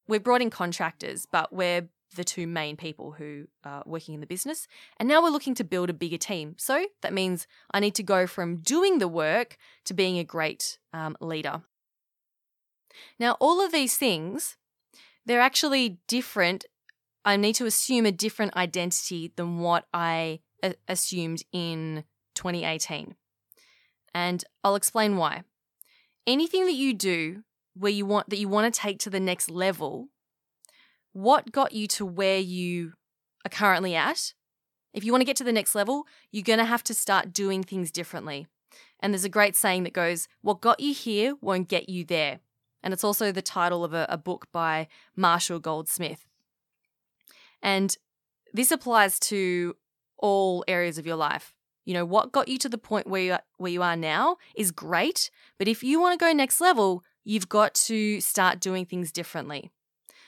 We've 0.05 0.23
brought 0.23 0.41
in 0.41 0.49
contractors, 0.49 1.25
but 1.25 1.53
we're 1.53 1.87
the 2.17 2.25
two 2.25 2.45
main 2.45 2.75
people 2.75 3.13
who 3.13 3.47
are 3.63 3.83
working 3.85 4.15
in 4.15 4.19
the 4.19 4.27
business. 4.27 4.67
And 4.97 5.07
now 5.07 5.23
we're 5.23 5.29
looking 5.29 5.55
to 5.55 5.63
build 5.63 5.89
a 5.89 5.93
bigger 5.93 6.17
team. 6.17 6.55
So 6.57 6.87
that 7.01 7.13
means 7.13 7.47
I 7.71 7.79
need 7.79 7.95
to 7.95 8.03
go 8.03 8.27
from 8.27 8.57
doing 8.57 8.99
the 8.99 9.07
work 9.07 9.55
to 9.85 9.93
being 9.93 10.19
a 10.19 10.25
great 10.25 10.77
um, 10.91 11.15
leader. 11.21 11.61
Now, 13.19 13.37
all 13.39 13.63
of 13.63 13.71
these 13.71 13.97
things, 13.97 14.57
they're 15.25 15.41
actually 15.41 15.99
different. 16.07 16.65
I 17.25 17.37
need 17.37 17.53
to 17.55 17.65
assume 17.65 18.05
a 18.05 18.11
different 18.11 18.55
identity 18.55 19.31
than 19.35 19.59
what 19.59 19.85
I 19.93 20.39
a- 20.63 20.75
assumed 20.87 21.43
in 21.51 22.03
2018. 22.35 23.15
And 24.13 24.43
I'll 24.63 24.75
explain 24.75 25.17
why. 25.17 25.43
Anything 26.27 26.65
that 26.65 26.73
you 26.73 26.93
do 26.93 27.43
where 27.73 27.91
you 27.91 28.05
want 28.05 28.29
that 28.29 28.37
you 28.37 28.47
want 28.47 28.71
to 28.71 28.79
take 28.79 28.99
to 28.99 29.09
the 29.09 29.19
next 29.19 29.49
level 29.49 30.09
what 31.13 31.51
got 31.51 31.73
you 31.73 31.87
to 31.87 32.05
where 32.05 32.39
you 32.39 32.93
are 33.45 33.49
currently 33.49 33.95
at. 33.95 34.33
If 34.93 35.03
you 35.03 35.11
want 35.11 35.21
to 35.21 35.25
get 35.25 35.37
to 35.37 35.43
the 35.43 35.51
next 35.51 35.75
level, 35.75 36.05
you're 36.31 36.43
going 36.43 36.59
to 36.59 36.65
have 36.65 36.83
to 36.85 36.93
start 36.93 37.33
doing 37.33 37.63
things 37.63 37.91
differently. 37.91 38.47
And 38.99 39.13
there's 39.13 39.23
a 39.23 39.29
great 39.29 39.55
saying 39.55 39.83
that 39.83 39.93
goes, 39.93 40.27
What 40.41 40.61
got 40.61 40.79
you 40.79 40.93
here 40.93 41.35
won't 41.41 41.67
get 41.67 41.89
you 41.89 42.03
there. 42.03 42.39
And 42.83 42.93
it's 42.93 43.03
also 43.03 43.31
the 43.31 43.41
title 43.41 43.83
of 43.83 43.93
a, 43.93 44.05
a 44.09 44.17
book 44.17 44.47
by 44.51 44.87
Marshall 45.15 45.59
Goldsmith. 45.59 46.25
And 47.61 47.95
this 48.53 48.71
applies 48.71 49.19
to 49.21 49.75
all 50.17 50.63
areas 50.67 50.97
of 50.97 51.07
your 51.07 51.15
life. 51.15 51.53
You 51.85 51.93
know, 51.93 52.05
what 52.05 52.31
got 52.31 52.47
you 52.47 52.57
to 52.59 52.69
the 52.69 52.77
point 52.77 53.07
where 53.07 53.21
you 53.21 53.33
are, 53.33 53.41
where 53.57 53.71
you 53.71 53.81
are 53.81 53.95
now 53.95 54.37
is 54.55 54.71
great, 54.71 55.29
but 55.57 55.67
if 55.67 55.83
you 55.83 55.99
want 55.99 56.17
to 56.17 56.23
go 56.23 56.31
next 56.31 56.61
level, 56.61 57.03
you've 57.23 57.49
got 57.49 57.73
to 57.73 58.21
start 58.21 58.59
doing 58.59 58.85
things 58.85 59.11
differently. 59.11 59.69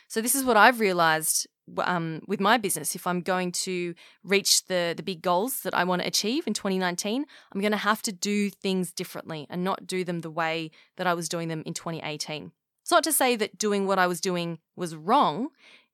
So 0.08 0.22
this 0.22 0.36
is 0.36 0.44
what 0.44 0.58
I've 0.58 0.80
realized 0.80 1.48
um, 1.80 2.22
with 2.28 2.40
my 2.40 2.58
business. 2.58 2.96
If 2.96 3.08
I'm 3.08 3.22
going 3.22 3.52
to 3.52 3.96
reach 4.24 4.66
the 4.68 4.94
the 4.96 5.04
big 5.04 5.22
goals 5.22 5.62
that 5.62 5.74
I 5.74 5.84
want 5.84 6.02
to 6.02 6.08
achieve 6.08 6.48
in 6.48 6.54
2019, 6.54 7.26
I'm 7.52 7.62
going 7.62 7.72
to 7.72 7.78
have 7.78 8.02
to 8.04 8.12
do 8.12 8.50
things 8.50 8.92
differently 8.92 9.48
and 9.50 9.64
not 9.64 9.88
do 9.88 10.04
them 10.04 10.20
the 10.20 10.32
way 10.32 10.72
that 10.98 11.08
I 11.08 11.14
was 11.14 11.30
doing 11.30 11.48
them 11.48 11.64
in 11.66 11.74
2018. 11.74 12.52
It's 12.82 12.92
not 12.92 13.04
to 13.04 13.12
say 13.12 13.36
that 13.36 13.58
doing 13.58 13.88
what 13.88 13.98
I 13.98 14.08
was 14.08 14.22
doing 14.22 14.60
was 14.76 14.96
wrong. 14.96 15.50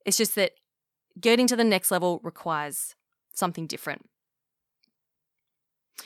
It's 0.05 0.17
just 0.17 0.35
that 0.35 0.53
getting 1.19 1.47
to 1.47 1.55
the 1.55 1.63
next 1.63 1.91
level 1.91 2.19
requires 2.23 2.95
something 3.33 3.65
different. 3.65 4.09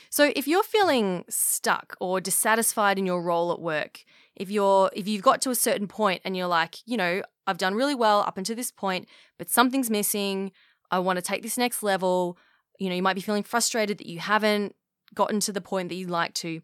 So 0.10 0.32
if 0.36 0.48
you're 0.48 0.64
feeling 0.64 1.26
stuck 1.30 1.96
or 2.00 2.20
dissatisfied 2.22 2.98
in 2.98 3.06
your 3.06 3.22
role 3.22 3.52
at 3.52 3.60
work, 3.62 4.04
if 4.36 4.50
you're 4.50 4.90
if 4.94 5.08
you've 5.08 5.22
got 5.22 5.42
to 5.42 5.50
a 5.50 5.56
certain 5.56 5.88
point 5.88 6.22
and 6.26 6.36
you're 6.36 6.48
like, 6.48 6.78
you 6.86 6.98
know, 6.98 7.22
I've 7.48 7.58
done 7.58 7.76
really 7.76 7.96
well 7.96 8.22
up 8.22 8.38
until 8.38 8.56
this 8.56 8.72
point, 8.72 9.08
but 9.38 9.50
something's 9.50 9.90
missing. 9.90 10.52
I 10.92 11.00
want 11.00 11.18
to 11.18 11.22
take 11.22 11.42
this 11.42 11.58
next 11.58 11.84
level. 11.84 12.38
You 12.80 12.90
know, 12.90 12.96
you 12.96 13.04
might 13.04 13.16
be 13.16 13.22
feeling 13.22 13.44
frustrated 13.44 13.98
that 14.00 14.08
you 14.08 14.20
haven't 14.20 14.76
gotten 15.14 15.40
to 15.42 15.52
the 15.52 15.62
point 15.62 15.90
that 15.90 15.96
you'd 15.96 16.10
like 16.10 16.34
to. 16.36 16.62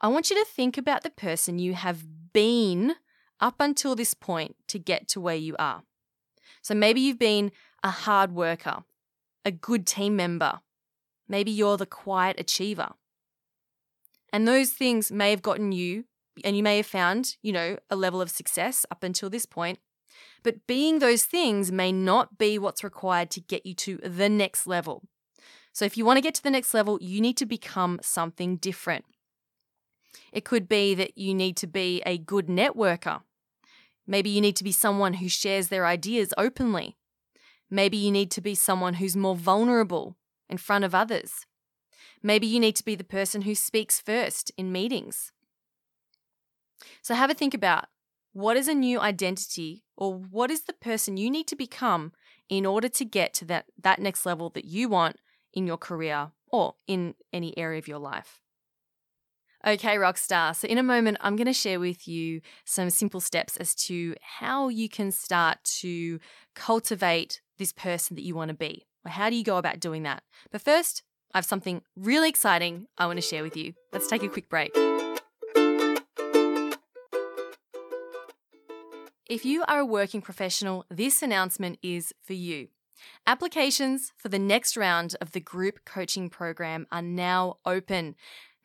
I 0.00 0.08
want 0.08 0.30
you 0.30 0.36
to 0.36 0.50
think 0.50 0.76
about 0.76 1.02
the 1.02 1.10
person 1.10 1.58
you 1.58 1.74
have 1.74 2.04
been 2.32 2.94
up 3.40 3.56
until 3.60 3.94
this 3.94 4.14
point 4.14 4.56
to 4.68 4.78
get 4.78 5.08
to 5.08 5.20
where 5.20 5.36
you 5.36 5.54
are. 5.58 5.82
So 6.62 6.74
maybe 6.74 7.00
you've 7.00 7.18
been 7.18 7.52
a 7.82 7.90
hard 7.90 8.32
worker, 8.32 8.84
a 9.44 9.50
good 9.50 9.86
team 9.86 10.16
member. 10.16 10.60
Maybe 11.28 11.50
you're 11.50 11.76
the 11.76 11.86
quiet 11.86 12.38
achiever. 12.38 12.92
And 14.32 14.46
those 14.46 14.70
things 14.70 15.12
may 15.12 15.30
have 15.30 15.42
gotten 15.42 15.72
you, 15.72 16.04
and 16.42 16.56
you 16.56 16.62
may 16.62 16.78
have 16.78 16.86
found, 16.86 17.36
you 17.42 17.52
know, 17.52 17.78
a 17.88 17.96
level 17.96 18.20
of 18.20 18.30
success 18.30 18.84
up 18.90 19.02
until 19.02 19.30
this 19.30 19.46
point. 19.46 19.78
But 20.42 20.66
being 20.66 20.98
those 20.98 21.24
things 21.24 21.72
may 21.72 21.92
not 21.92 22.38
be 22.38 22.58
what's 22.58 22.84
required 22.84 23.30
to 23.30 23.40
get 23.40 23.64
you 23.64 23.74
to 23.74 23.98
the 23.98 24.28
next 24.28 24.66
level. 24.66 25.04
So 25.72 25.84
if 25.84 25.96
you 25.96 26.04
want 26.04 26.18
to 26.18 26.22
get 26.22 26.34
to 26.34 26.42
the 26.42 26.50
next 26.50 26.74
level, 26.74 26.98
you 27.00 27.20
need 27.20 27.36
to 27.38 27.46
become 27.46 27.98
something 28.02 28.56
different. 28.56 29.04
It 30.32 30.44
could 30.44 30.68
be 30.68 30.94
that 30.94 31.16
you 31.16 31.34
need 31.34 31.56
to 31.58 31.66
be 31.66 32.02
a 32.04 32.18
good 32.18 32.46
networker. 32.46 33.22
Maybe 34.06 34.30
you 34.30 34.40
need 34.40 34.56
to 34.56 34.64
be 34.64 34.72
someone 34.72 35.14
who 35.14 35.28
shares 35.28 35.68
their 35.68 35.86
ideas 35.86 36.34
openly. 36.36 36.96
Maybe 37.70 37.96
you 37.96 38.10
need 38.10 38.30
to 38.32 38.40
be 38.40 38.54
someone 38.54 38.94
who's 38.94 39.16
more 39.16 39.34
vulnerable 39.34 40.16
in 40.48 40.58
front 40.58 40.84
of 40.84 40.94
others. 40.94 41.46
Maybe 42.22 42.46
you 42.46 42.60
need 42.60 42.76
to 42.76 42.84
be 42.84 42.94
the 42.94 43.04
person 43.04 43.42
who 43.42 43.54
speaks 43.54 44.00
first 44.00 44.50
in 44.56 44.72
meetings. 44.72 45.32
So 47.02 47.14
have 47.14 47.30
a 47.30 47.34
think 47.34 47.54
about 47.54 47.86
what 48.32 48.56
is 48.56 48.68
a 48.68 48.74
new 48.74 49.00
identity 49.00 49.84
or 49.96 50.14
what 50.14 50.50
is 50.50 50.62
the 50.62 50.72
person 50.72 51.16
you 51.16 51.30
need 51.30 51.46
to 51.48 51.56
become 51.56 52.12
in 52.48 52.66
order 52.66 52.88
to 52.88 53.04
get 53.04 53.32
to 53.34 53.44
that, 53.46 53.66
that 53.80 54.00
next 54.00 54.26
level 54.26 54.50
that 54.50 54.64
you 54.64 54.88
want 54.88 55.16
in 55.52 55.66
your 55.66 55.76
career 55.76 56.32
or 56.48 56.74
in 56.86 57.14
any 57.32 57.56
area 57.56 57.78
of 57.78 57.88
your 57.88 57.98
life. 57.98 58.40
Okay, 59.66 59.96
Rockstar. 59.96 60.54
So, 60.54 60.68
in 60.68 60.76
a 60.76 60.82
moment, 60.82 61.16
I'm 61.22 61.36
going 61.36 61.46
to 61.46 61.54
share 61.54 61.80
with 61.80 62.06
you 62.06 62.42
some 62.66 62.90
simple 62.90 63.20
steps 63.20 63.56
as 63.56 63.74
to 63.86 64.14
how 64.20 64.68
you 64.68 64.90
can 64.90 65.10
start 65.10 65.64
to 65.80 66.20
cultivate 66.54 67.40
this 67.56 67.72
person 67.72 68.14
that 68.16 68.24
you 68.24 68.34
want 68.34 68.50
to 68.50 68.54
be. 68.54 68.84
Or 69.04 69.10
how 69.10 69.30
do 69.30 69.36
you 69.36 69.44
go 69.44 69.56
about 69.56 69.80
doing 69.80 70.02
that? 70.04 70.22
But 70.50 70.62
first, 70.62 71.02
I 71.32 71.38
have 71.38 71.44
something 71.44 71.82
really 71.96 72.28
exciting 72.28 72.86
I 72.96 73.06
want 73.06 73.16
to 73.16 73.22
share 73.22 73.42
with 73.42 73.56
you. 73.56 73.74
Let's 73.92 74.06
take 74.06 74.22
a 74.22 74.28
quick 74.28 74.48
break. 74.48 74.72
If 79.26 79.44
you 79.44 79.64
are 79.66 79.80
a 79.80 79.86
working 79.86 80.22
professional, 80.22 80.84
this 80.90 81.22
announcement 81.22 81.78
is 81.82 82.12
for 82.22 82.34
you. 82.34 82.68
Applications 83.26 84.12
for 84.16 84.28
the 84.28 84.38
next 84.38 84.76
round 84.76 85.16
of 85.20 85.32
the 85.32 85.40
group 85.40 85.84
coaching 85.84 86.30
program 86.30 86.86
are 86.92 87.02
now 87.02 87.56
open. 87.66 88.14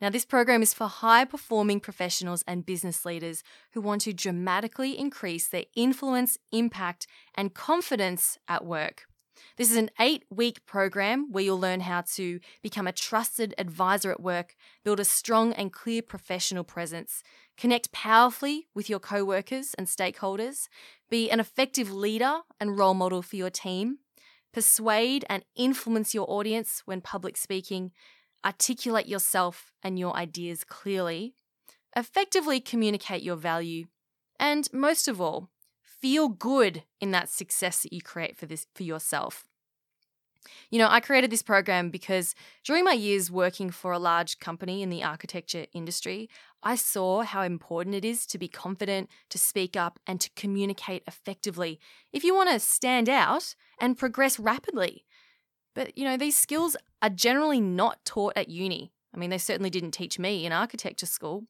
Now, 0.00 0.10
this 0.10 0.24
program 0.24 0.62
is 0.62 0.72
for 0.72 0.86
high 0.86 1.24
performing 1.24 1.80
professionals 1.80 2.44
and 2.46 2.64
business 2.64 3.04
leaders 3.04 3.42
who 3.72 3.80
want 3.80 4.02
to 4.02 4.12
dramatically 4.12 4.98
increase 4.98 5.48
their 5.48 5.64
influence, 5.74 6.38
impact, 6.52 7.06
and 7.34 7.52
confidence 7.52 8.38
at 8.48 8.64
work. 8.64 9.09
This 9.56 9.70
is 9.70 9.76
an 9.76 9.90
eight 9.98 10.24
week 10.30 10.66
program 10.66 11.30
where 11.30 11.44
you'll 11.44 11.60
learn 11.60 11.80
how 11.80 12.02
to 12.14 12.40
become 12.62 12.86
a 12.86 12.92
trusted 12.92 13.54
advisor 13.58 14.10
at 14.10 14.20
work, 14.20 14.54
build 14.84 15.00
a 15.00 15.04
strong 15.04 15.52
and 15.52 15.72
clear 15.72 16.02
professional 16.02 16.64
presence, 16.64 17.22
Connect 17.60 17.92
powerfully 17.92 18.68
with 18.74 18.88
your 18.88 18.98
co 18.98 19.22
workers 19.22 19.74
and 19.76 19.86
stakeholders. 19.86 20.68
Be 21.10 21.30
an 21.30 21.40
effective 21.40 21.92
leader 21.92 22.38
and 22.58 22.78
role 22.78 22.94
model 22.94 23.20
for 23.20 23.36
your 23.36 23.50
team. 23.50 23.98
Persuade 24.50 25.26
and 25.28 25.44
influence 25.54 26.14
your 26.14 26.24
audience 26.30 26.80
when 26.86 27.02
public 27.02 27.36
speaking. 27.36 27.92
Articulate 28.46 29.06
yourself 29.06 29.72
and 29.82 29.98
your 29.98 30.16
ideas 30.16 30.64
clearly. 30.64 31.34
Effectively 31.94 32.60
communicate 32.60 33.22
your 33.22 33.36
value. 33.36 33.88
And 34.38 34.66
most 34.72 35.06
of 35.06 35.20
all, 35.20 35.50
feel 36.00 36.28
good 36.28 36.84
in 37.00 37.10
that 37.12 37.28
success 37.28 37.82
that 37.82 37.92
you 37.92 38.00
create 38.00 38.36
for 38.36 38.46
this 38.46 38.66
for 38.74 38.82
yourself. 38.82 39.44
You 40.70 40.78
know, 40.78 40.88
I 40.88 41.00
created 41.00 41.30
this 41.30 41.42
program 41.42 41.90
because 41.90 42.34
during 42.64 42.84
my 42.84 42.92
years 42.92 43.30
working 43.30 43.70
for 43.70 43.92
a 43.92 43.98
large 43.98 44.38
company 44.38 44.82
in 44.82 44.88
the 44.88 45.02
architecture 45.02 45.66
industry, 45.74 46.30
I 46.62 46.76
saw 46.76 47.22
how 47.22 47.42
important 47.42 47.94
it 47.94 48.04
is 48.04 48.26
to 48.26 48.38
be 48.38 48.48
confident, 48.48 49.10
to 49.30 49.38
speak 49.38 49.76
up, 49.76 49.98
and 50.06 50.20
to 50.20 50.30
communicate 50.36 51.02
effectively 51.06 51.78
if 52.12 52.24
you 52.24 52.34
want 52.34 52.50
to 52.50 52.58
stand 52.58 53.08
out 53.08 53.54
and 53.78 53.98
progress 53.98 54.38
rapidly. 54.38 55.04
But, 55.74 55.96
you 55.96 56.04
know, 56.04 56.16
these 56.16 56.36
skills 56.36 56.76
are 57.02 57.10
generally 57.10 57.60
not 57.60 58.04
taught 58.04 58.32
at 58.36 58.48
uni. 58.48 58.92
I 59.14 59.18
mean, 59.18 59.30
they 59.30 59.38
certainly 59.38 59.70
didn't 59.70 59.92
teach 59.92 60.18
me 60.18 60.46
in 60.46 60.52
architecture 60.52 61.06
school. 61.06 61.44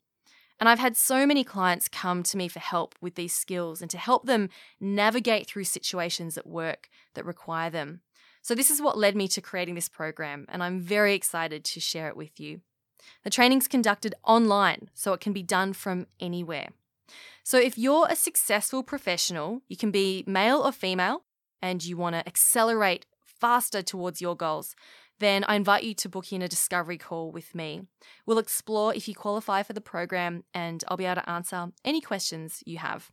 And 0.60 0.68
I've 0.68 0.78
had 0.78 0.94
so 0.94 1.26
many 1.26 1.42
clients 1.42 1.88
come 1.88 2.22
to 2.22 2.36
me 2.36 2.46
for 2.46 2.60
help 2.60 2.94
with 3.00 3.14
these 3.14 3.32
skills 3.32 3.80
and 3.80 3.90
to 3.90 3.98
help 3.98 4.26
them 4.26 4.50
navigate 4.78 5.46
through 5.46 5.64
situations 5.64 6.36
at 6.36 6.46
work 6.46 6.90
that 7.14 7.24
require 7.24 7.70
them. 7.70 8.02
So, 8.42 8.54
this 8.54 8.70
is 8.70 8.80
what 8.80 8.98
led 8.98 9.16
me 9.16 9.26
to 9.28 9.40
creating 9.40 9.74
this 9.74 9.88
program, 9.88 10.46
and 10.48 10.62
I'm 10.62 10.80
very 10.80 11.14
excited 11.14 11.64
to 11.64 11.80
share 11.80 12.08
it 12.08 12.16
with 12.16 12.38
you. 12.38 12.60
The 13.24 13.30
training's 13.30 13.68
conducted 13.68 14.14
online, 14.24 14.90
so 14.94 15.12
it 15.12 15.20
can 15.20 15.32
be 15.32 15.42
done 15.42 15.72
from 15.72 16.06
anywhere. 16.20 16.68
So, 17.42 17.58
if 17.58 17.76
you're 17.76 18.06
a 18.08 18.16
successful 18.16 18.82
professional, 18.82 19.62
you 19.68 19.76
can 19.76 19.90
be 19.90 20.24
male 20.26 20.60
or 20.60 20.72
female, 20.72 21.24
and 21.60 21.84
you 21.84 21.96
want 21.96 22.16
to 22.16 22.26
accelerate 22.26 23.06
faster 23.24 23.82
towards 23.82 24.20
your 24.20 24.36
goals, 24.36 24.74
then 25.20 25.44
I 25.44 25.54
invite 25.54 25.84
you 25.84 25.94
to 25.94 26.08
book 26.08 26.32
in 26.32 26.42
a 26.42 26.48
discovery 26.48 26.98
call 26.98 27.30
with 27.30 27.54
me. 27.54 27.82
We'll 28.26 28.38
explore 28.38 28.94
if 28.94 29.06
you 29.06 29.14
qualify 29.14 29.62
for 29.62 29.72
the 29.72 29.80
program, 29.80 30.44
and 30.52 30.82
I'll 30.88 30.96
be 30.96 31.04
able 31.04 31.22
to 31.22 31.30
answer 31.30 31.68
any 31.84 32.00
questions 32.00 32.62
you 32.66 32.78
have. 32.78 33.10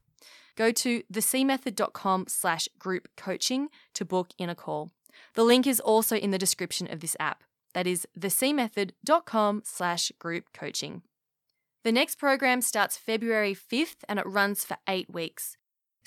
Go 0.56 0.72
to 0.72 1.04
thecmethod.com 1.14 2.26
slash 2.28 2.68
group 2.80 3.10
coaching 3.16 3.68
to 3.94 4.04
book 4.04 4.32
in 4.40 4.50
a 4.50 4.56
call. 4.56 4.92
The 5.36 5.44
link 5.44 5.68
is 5.68 5.80
also 5.80 6.16
in 6.16 6.32
the 6.32 6.38
description 6.38 6.92
of 6.92 7.00
this 7.00 7.16
app. 7.20 7.44
That 7.74 7.86
is 7.86 8.08
thecmethod.com 8.18 9.62
slash 9.66 10.12
group 10.18 10.46
coaching. 10.54 11.04
The 11.84 11.92
next 11.92 12.16
program 12.16 12.62
starts 12.62 12.98
February 12.98 13.56
5th 13.56 13.98
and 14.10 14.18
it 14.18 14.26
runs 14.26 14.64
for 14.64 14.78
eight 14.90 15.14
weeks. 15.14 15.58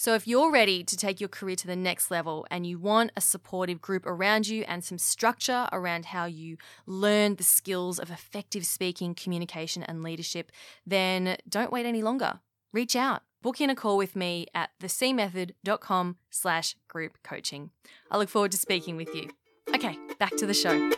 So, 0.01 0.15
if 0.15 0.27
you're 0.27 0.51
ready 0.51 0.83
to 0.83 0.97
take 0.97 1.21
your 1.21 1.29
career 1.29 1.57
to 1.57 1.67
the 1.67 1.77
next 1.77 2.11
level 2.11 2.47
and 2.51 2.67
you 2.67 2.79
want 2.79 3.13
a 3.19 3.21
supportive 3.21 3.83
group 3.83 4.07
around 4.07 4.49
you 4.49 4.65
and 4.67 4.83
some 4.83 4.97
structure 4.97 5.69
around 5.73 6.07
how 6.07 6.25
you 6.25 6.57
learn 6.87 7.35
the 7.35 7.45
skills 7.45 7.99
of 7.99 8.11
effective 8.11 8.65
speaking, 8.65 9.15
communication, 9.15 9.83
and 9.83 10.03
leadership, 10.03 10.53
then 10.87 11.37
don't 11.47 11.71
wait 11.71 11.85
any 11.85 12.01
longer. 12.01 12.41
Reach 12.73 12.97
out. 12.97 13.25
Book 13.43 13.61
in 13.61 13.69
a 13.69 13.75
call 13.75 13.99
with 13.99 14.17
me 14.17 14.47
at 14.55 14.71
thecmethod.com 14.83 16.17
slash 16.31 16.77
group 16.89 17.19
coaching. 17.23 17.69
I 18.11 18.17
look 18.17 18.31
forward 18.31 18.53
to 18.53 18.57
speaking 18.57 18.97
with 18.97 19.15
you. 19.15 19.29
Okay, 19.75 19.99
back 20.19 20.35
to 20.39 20.47
the 20.47 20.55
show. 20.55 20.93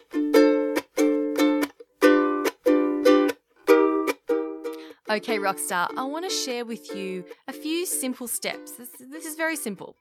Okay, 5.12 5.36
Rockstar, 5.36 5.88
I 5.94 6.04
want 6.04 6.24
to 6.24 6.34
share 6.34 6.64
with 6.64 6.96
you 6.96 7.26
a 7.46 7.52
few 7.52 7.84
simple 7.84 8.26
steps. 8.26 8.72
This, 8.72 8.88
this 8.98 9.26
is 9.26 9.34
very 9.34 9.56
simple 9.56 9.94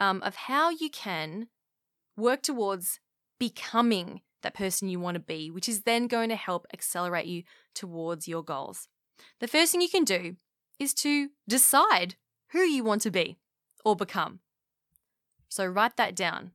um, 0.00 0.20
of 0.24 0.34
how 0.34 0.70
you 0.70 0.90
can 0.90 1.46
work 2.16 2.42
towards 2.42 2.98
becoming 3.38 4.22
that 4.42 4.54
person 4.54 4.88
you 4.88 4.98
want 4.98 5.14
to 5.14 5.20
be, 5.20 5.52
which 5.52 5.68
is 5.68 5.82
then 5.82 6.08
going 6.08 6.30
to 6.30 6.34
help 6.34 6.66
accelerate 6.74 7.26
you 7.26 7.44
towards 7.76 8.26
your 8.26 8.42
goals. 8.42 8.88
The 9.38 9.46
first 9.46 9.70
thing 9.70 9.82
you 9.82 9.88
can 9.88 10.02
do 10.02 10.34
is 10.80 10.92
to 10.94 11.28
decide 11.48 12.16
who 12.50 12.58
you 12.58 12.82
want 12.82 13.02
to 13.02 13.10
be 13.12 13.36
or 13.84 13.94
become. 13.94 14.40
So 15.48 15.64
write 15.64 15.96
that 15.96 16.16
down. 16.16 16.50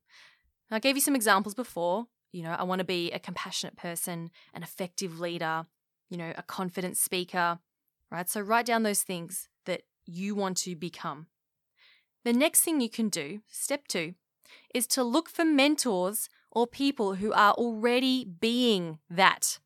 I 0.70 0.80
gave 0.80 0.98
you 0.98 1.02
some 1.02 1.16
examples 1.16 1.56
before. 1.56 2.08
You 2.34 2.44
know, 2.44 2.58
I 2.60 2.64
want 2.64 2.80
to 2.80 2.86
be 2.86 3.10
a 3.12 3.20
compassionate 3.20 3.78
person, 3.78 4.32
an 4.54 4.64
effective 4.64 5.22
leader, 5.22 5.66
you 6.10 6.18
know, 6.18 6.34
a 6.36 6.44
confident 6.44 6.98
speaker, 6.98 7.60
right? 8.12 8.30
So 8.30 8.42
write 8.42 8.66
down 8.66 8.84
those 8.84 9.04
things 9.04 9.48
that 9.66 9.84
you 10.06 10.36
want 10.36 10.58
to 10.58 10.76
become. 10.76 11.28
The 12.24 12.34
next 12.34 12.62
thing 12.62 12.82
you 12.82 12.90
can 12.90 13.10
do, 13.10 13.42
step 13.48 13.88
two, 13.88 14.14
is 14.76 14.86
to 14.88 15.04
look 15.04 15.30
for 15.30 15.46
mentors 15.46 16.30
or 16.52 16.68
people 16.68 17.16
who 17.16 17.32
are 17.32 17.54
already 17.54 18.26
being 18.26 19.00
that, 19.10 19.60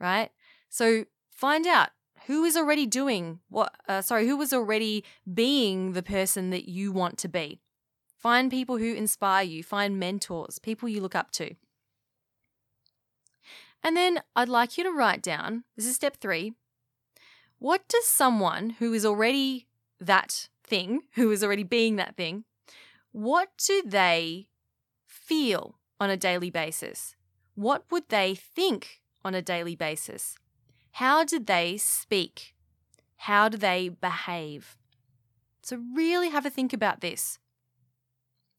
right? 0.00 0.30
So 0.68 1.04
find 1.30 1.66
out 1.66 1.90
who 2.26 2.44
is 2.44 2.56
already 2.56 2.86
doing 2.86 3.40
what, 3.48 3.74
uh, 3.88 4.00
sorry, 4.00 4.26
who 4.26 4.36
was 4.36 4.52
already 4.52 5.04
being 5.32 5.92
the 5.92 6.02
person 6.02 6.50
that 6.50 6.68
you 6.68 6.90
want 6.92 7.18
to 7.18 7.28
be. 7.28 7.60
Find 8.16 8.50
people 8.50 8.78
who 8.78 8.94
inspire 8.94 9.44
you, 9.44 9.62
find 9.62 9.98
mentors, 9.98 10.58
people 10.58 10.88
you 10.88 11.00
look 11.00 11.14
up 11.14 11.30
to. 11.32 11.54
And 13.82 13.96
then 13.96 14.20
I'd 14.36 14.48
like 14.48 14.78
you 14.78 14.84
to 14.84 14.92
write 14.92 15.22
down 15.22 15.64
this 15.76 15.86
is 15.86 15.96
step 15.96 16.16
three 16.16 16.54
what 17.62 17.86
does 17.86 18.08
someone 18.08 18.70
who 18.80 18.92
is 18.92 19.06
already 19.06 19.68
that 20.00 20.48
thing, 20.64 21.02
who 21.14 21.30
is 21.30 21.44
already 21.44 21.62
being 21.62 21.94
that 21.94 22.16
thing, 22.16 22.42
what 23.12 23.50
do 23.56 23.80
they 23.86 24.48
feel 25.06 25.78
on 26.00 26.10
a 26.10 26.16
daily 26.16 26.50
basis? 26.50 27.14
What 27.54 27.84
would 27.88 28.08
they 28.08 28.34
think 28.34 29.00
on 29.24 29.36
a 29.36 29.42
daily 29.42 29.76
basis? 29.76 30.36
How 30.92 31.22
do 31.22 31.38
they 31.38 31.76
speak? 31.76 32.56
How 33.16 33.48
do 33.48 33.56
they 33.56 33.88
behave? 33.88 34.76
So, 35.62 35.80
really 35.94 36.30
have 36.30 36.44
a 36.44 36.50
think 36.50 36.72
about 36.72 37.00
this. 37.00 37.38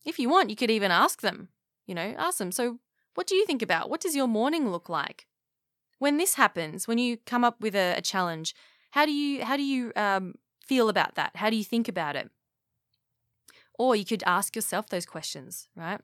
If 0.05 0.17
you 0.17 0.29
want, 0.29 0.49
you 0.49 0.55
could 0.55 0.71
even 0.71 0.91
ask 0.91 1.19
them, 1.19 1.49
you 1.85 1.93
know, 1.93 2.15
ask 2.17 2.37
them, 2.37 2.53
so 2.53 2.79
what 3.15 3.27
do 3.27 3.35
you 3.35 3.45
think 3.45 3.61
about? 3.61 3.89
What 3.89 3.99
does 3.99 4.15
your 4.15 4.27
morning 4.27 4.71
look 4.71 4.87
like? 4.87 5.27
When 5.99 6.15
this 6.15 6.35
happens, 6.35 6.87
when 6.87 6.99
you 6.99 7.17
come 7.25 7.43
up 7.43 7.59
with 7.59 7.75
a, 7.75 7.95
a 7.97 8.01
challenge, 8.01 8.55
how 8.93 9.07
do 9.07 9.11
you 9.11 9.43
how 9.43 9.57
do 9.57 9.63
you 9.63 9.91
um, 9.95 10.35
feel 10.63 10.87
about 10.87 11.15
that? 11.15 11.31
How 11.33 11.49
do 11.49 11.55
you 11.55 11.63
think 11.63 11.87
about 11.87 12.15
it? 12.15 12.29
Or 13.79 13.95
you 13.95 14.05
could 14.05 14.21
ask 14.27 14.55
yourself 14.55 14.87
those 14.87 15.07
questions, 15.07 15.67
right? 15.75 15.99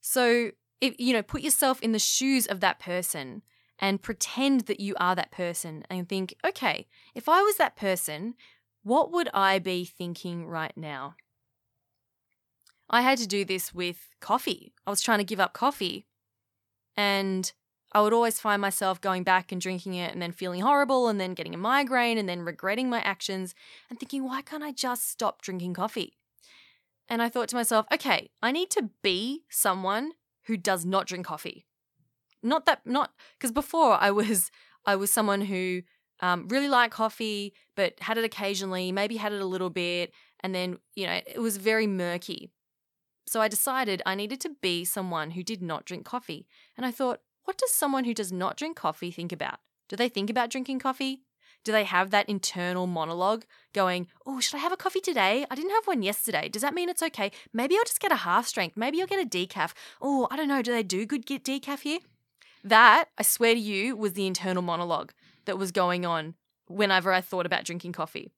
So 0.00 0.52
if 0.80 0.94
you 0.98 1.12
know, 1.12 1.22
put 1.22 1.42
yourself 1.42 1.82
in 1.82 1.92
the 1.92 1.98
shoes 1.98 2.46
of 2.46 2.60
that 2.60 2.80
person 2.80 3.42
and 3.78 4.00
pretend 4.00 4.62
that 4.62 4.80
you 4.80 4.94
are 4.98 5.14
that 5.14 5.32
person 5.32 5.84
and 5.90 6.08
think, 6.08 6.34
okay, 6.42 6.86
if 7.14 7.28
I 7.28 7.42
was 7.42 7.58
that 7.58 7.76
person, 7.76 8.36
what 8.82 9.12
would 9.12 9.28
I 9.34 9.58
be 9.58 9.84
thinking 9.84 10.46
right 10.46 10.74
now? 10.74 11.16
I 12.88 13.02
had 13.02 13.18
to 13.18 13.26
do 13.26 13.44
this 13.44 13.74
with 13.74 14.08
coffee. 14.20 14.72
I 14.86 14.90
was 14.90 15.02
trying 15.02 15.18
to 15.18 15.24
give 15.24 15.40
up 15.40 15.52
coffee 15.52 16.06
and 16.96 17.52
I 17.94 18.02
would 18.02 18.12
always 18.12 18.40
find 18.40 18.60
myself 18.60 19.00
going 19.00 19.22
back 19.22 19.52
and 19.52 19.60
drinking 19.60 19.94
it 19.94 20.12
and 20.12 20.20
then 20.20 20.32
feeling 20.32 20.62
horrible 20.62 21.06
and 21.08 21.20
then 21.20 21.32
getting 21.32 21.54
a 21.54 21.58
migraine 21.58 22.18
and 22.18 22.28
then 22.28 22.42
regretting 22.42 22.90
my 22.90 23.00
actions 23.00 23.54
and 23.88 24.00
thinking, 24.00 24.24
why 24.24 24.42
can't 24.42 24.64
I 24.64 24.72
just 24.72 25.08
stop 25.08 25.42
drinking 25.42 25.74
coffee? 25.74 26.16
And 27.08 27.22
I 27.22 27.28
thought 27.28 27.48
to 27.50 27.56
myself, 27.56 27.86
okay, 27.92 28.30
I 28.42 28.50
need 28.50 28.70
to 28.70 28.90
be 29.02 29.44
someone 29.48 30.12
who 30.46 30.56
does 30.56 30.84
not 30.84 31.06
drink 31.06 31.26
coffee. 31.26 31.66
Not 32.42 32.66
that, 32.66 32.80
not 32.84 33.12
because 33.38 33.52
before 33.52 33.96
I 34.00 34.10
was, 34.10 34.50
I 34.84 34.96
was 34.96 35.12
someone 35.12 35.42
who 35.42 35.82
um, 36.20 36.48
really 36.48 36.68
liked 36.68 36.94
coffee, 36.94 37.54
but 37.76 37.94
had 38.00 38.18
it 38.18 38.24
occasionally, 38.24 38.90
maybe 38.90 39.16
had 39.16 39.32
it 39.32 39.40
a 39.40 39.46
little 39.46 39.70
bit, 39.70 40.12
and 40.40 40.54
then, 40.54 40.78
you 40.94 41.06
know, 41.06 41.20
it 41.26 41.38
was 41.38 41.58
very 41.58 41.86
murky. 41.86 42.50
So 43.26 43.40
I 43.40 43.48
decided 43.48 44.02
I 44.04 44.14
needed 44.14 44.40
to 44.42 44.50
be 44.60 44.84
someone 44.84 45.30
who 45.32 45.42
did 45.42 45.62
not 45.62 45.84
drink 45.84 46.04
coffee. 46.04 46.46
And 46.76 46.84
I 46.84 46.90
thought, 46.90 47.20
what 47.44 47.58
does 47.58 47.72
someone 47.72 48.04
who 48.04 48.14
does 48.14 48.32
not 48.32 48.56
drink 48.56 48.76
coffee 48.76 49.10
think 49.10 49.32
about? 49.32 49.58
Do 49.88 49.96
they 49.96 50.08
think 50.08 50.30
about 50.30 50.50
drinking 50.50 50.78
coffee? 50.78 51.22
Do 51.64 51.72
they 51.72 51.84
have 51.84 52.10
that 52.10 52.28
internal 52.28 52.86
monologue 52.86 53.44
going, 53.72 54.06
Oh, 54.26 54.40
should 54.40 54.56
I 54.56 54.60
have 54.60 54.72
a 54.72 54.76
coffee 54.76 55.00
today? 55.00 55.46
I 55.50 55.54
didn't 55.54 55.70
have 55.70 55.86
one 55.86 56.02
yesterday. 56.02 56.48
Does 56.48 56.62
that 56.62 56.74
mean 56.74 56.88
it's 56.88 57.02
okay? 57.02 57.30
Maybe 57.52 57.76
I'll 57.76 57.84
just 57.84 58.00
get 58.00 58.12
a 58.12 58.16
half 58.16 58.46
strength. 58.46 58.76
Maybe 58.76 59.00
I'll 59.00 59.06
get 59.06 59.24
a 59.24 59.28
decaf. 59.28 59.72
Oh, 60.00 60.28
I 60.30 60.36
don't 60.36 60.48
know. 60.48 60.62
Do 60.62 60.72
they 60.72 60.82
do 60.82 61.06
good 61.06 61.26
get 61.26 61.44
decaf 61.44 61.80
here? 61.80 62.00
That, 62.62 63.06
I 63.18 63.22
swear 63.22 63.54
to 63.54 63.60
you, 63.60 63.96
was 63.96 64.12
the 64.12 64.26
internal 64.26 64.62
monologue 64.62 65.12
that 65.44 65.58
was 65.58 65.70
going 65.70 66.06
on 66.06 66.34
whenever 66.66 67.12
I 67.12 67.20
thought 67.20 67.46
about 67.46 67.64
drinking 67.64 67.92
coffee. 67.92 68.32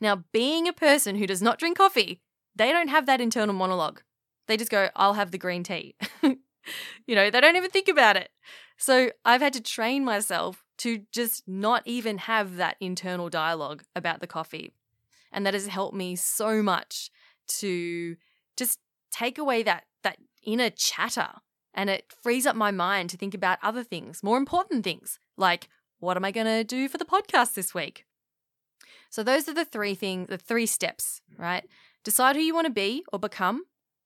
Now, 0.00 0.24
being 0.32 0.66
a 0.66 0.72
person 0.72 1.16
who 1.16 1.26
does 1.26 1.42
not 1.42 1.58
drink 1.58 1.78
coffee, 1.78 2.20
they 2.56 2.72
don't 2.72 2.88
have 2.88 3.06
that 3.06 3.20
internal 3.20 3.54
monologue. 3.54 4.02
They 4.46 4.56
just 4.56 4.70
go, 4.70 4.88
I'll 4.96 5.14
have 5.14 5.30
the 5.30 5.38
green 5.38 5.62
tea. 5.62 5.94
you 7.06 7.14
know, 7.14 7.30
they 7.30 7.40
don't 7.40 7.56
even 7.56 7.70
think 7.70 7.88
about 7.88 8.16
it. 8.16 8.30
So 8.76 9.10
I've 9.24 9.40
had 9.40 9.52
to 9.54 9.62
train 9.62 10.04
myself 10.04 10.64
to 10.78 11.02
just 11.12 11.46
not 11.46 11.82
even 11.84 12.18
have 12.18 12.56
that 12.56 12.76
internal 12.80 13.28
dialogue 13.28 13.82
about 13.94 14.20
the 14.20 14.26
coffee. 14.26 14.72
And 15.32 15.46
that 15.46 15.54
has 15.54 15.66
helped 15.66 15.94
me 15.94 16.16
so 16.16 16.62
much 16.62 17.10
to 17.58 18.16
just 18.56 18.78
take 19.12 19.38
away 19.38 19.62
that 19.62 19.84
that 20.02 20.16
inner 20.42 20.70
chatter 20.70 21.28
and 21.74 21.90
it 21.90 22.12
frees 22.22 22.46
up 22.46 22.56
my 22.56 22.70
mind 22.70 23.10
to 23.10 23.16
think 23.16 23.34
about 23.34 23.58
other 23.62 23.84
things, 23.84 24.22
more 24.22 24.38
important 24.38 24.82
things, 24.82 25.18
like 25.36 25.68
what 25.98 26.16
am 26.16 26.24
I 26.24 26.30
going 26.30 26.46
to 26.46 26.64
do 26.64 26.88
for 26.88 26.98
the 26.98 27.04
podcast 27.04 27.54
this 27.54 27.74
week? 27.74 28.06
So 29.10 29.22
those 29.22 29.48
are 29.48 29.54
the 29.54 29.64
three 29.64 29.94
things, 29.94 30.28
the 30.28 30.38
three 30.38 30.66
steps, 30.66 31.20
right? 31.36 31.64
Decide 32.04 32.36
who 32.36 32.42
you 32.42 32.54
want 32.54 32.66
to 32.66 32.72
be 32.72 33.04
or 33.12 33.18
become, 33.18 33.64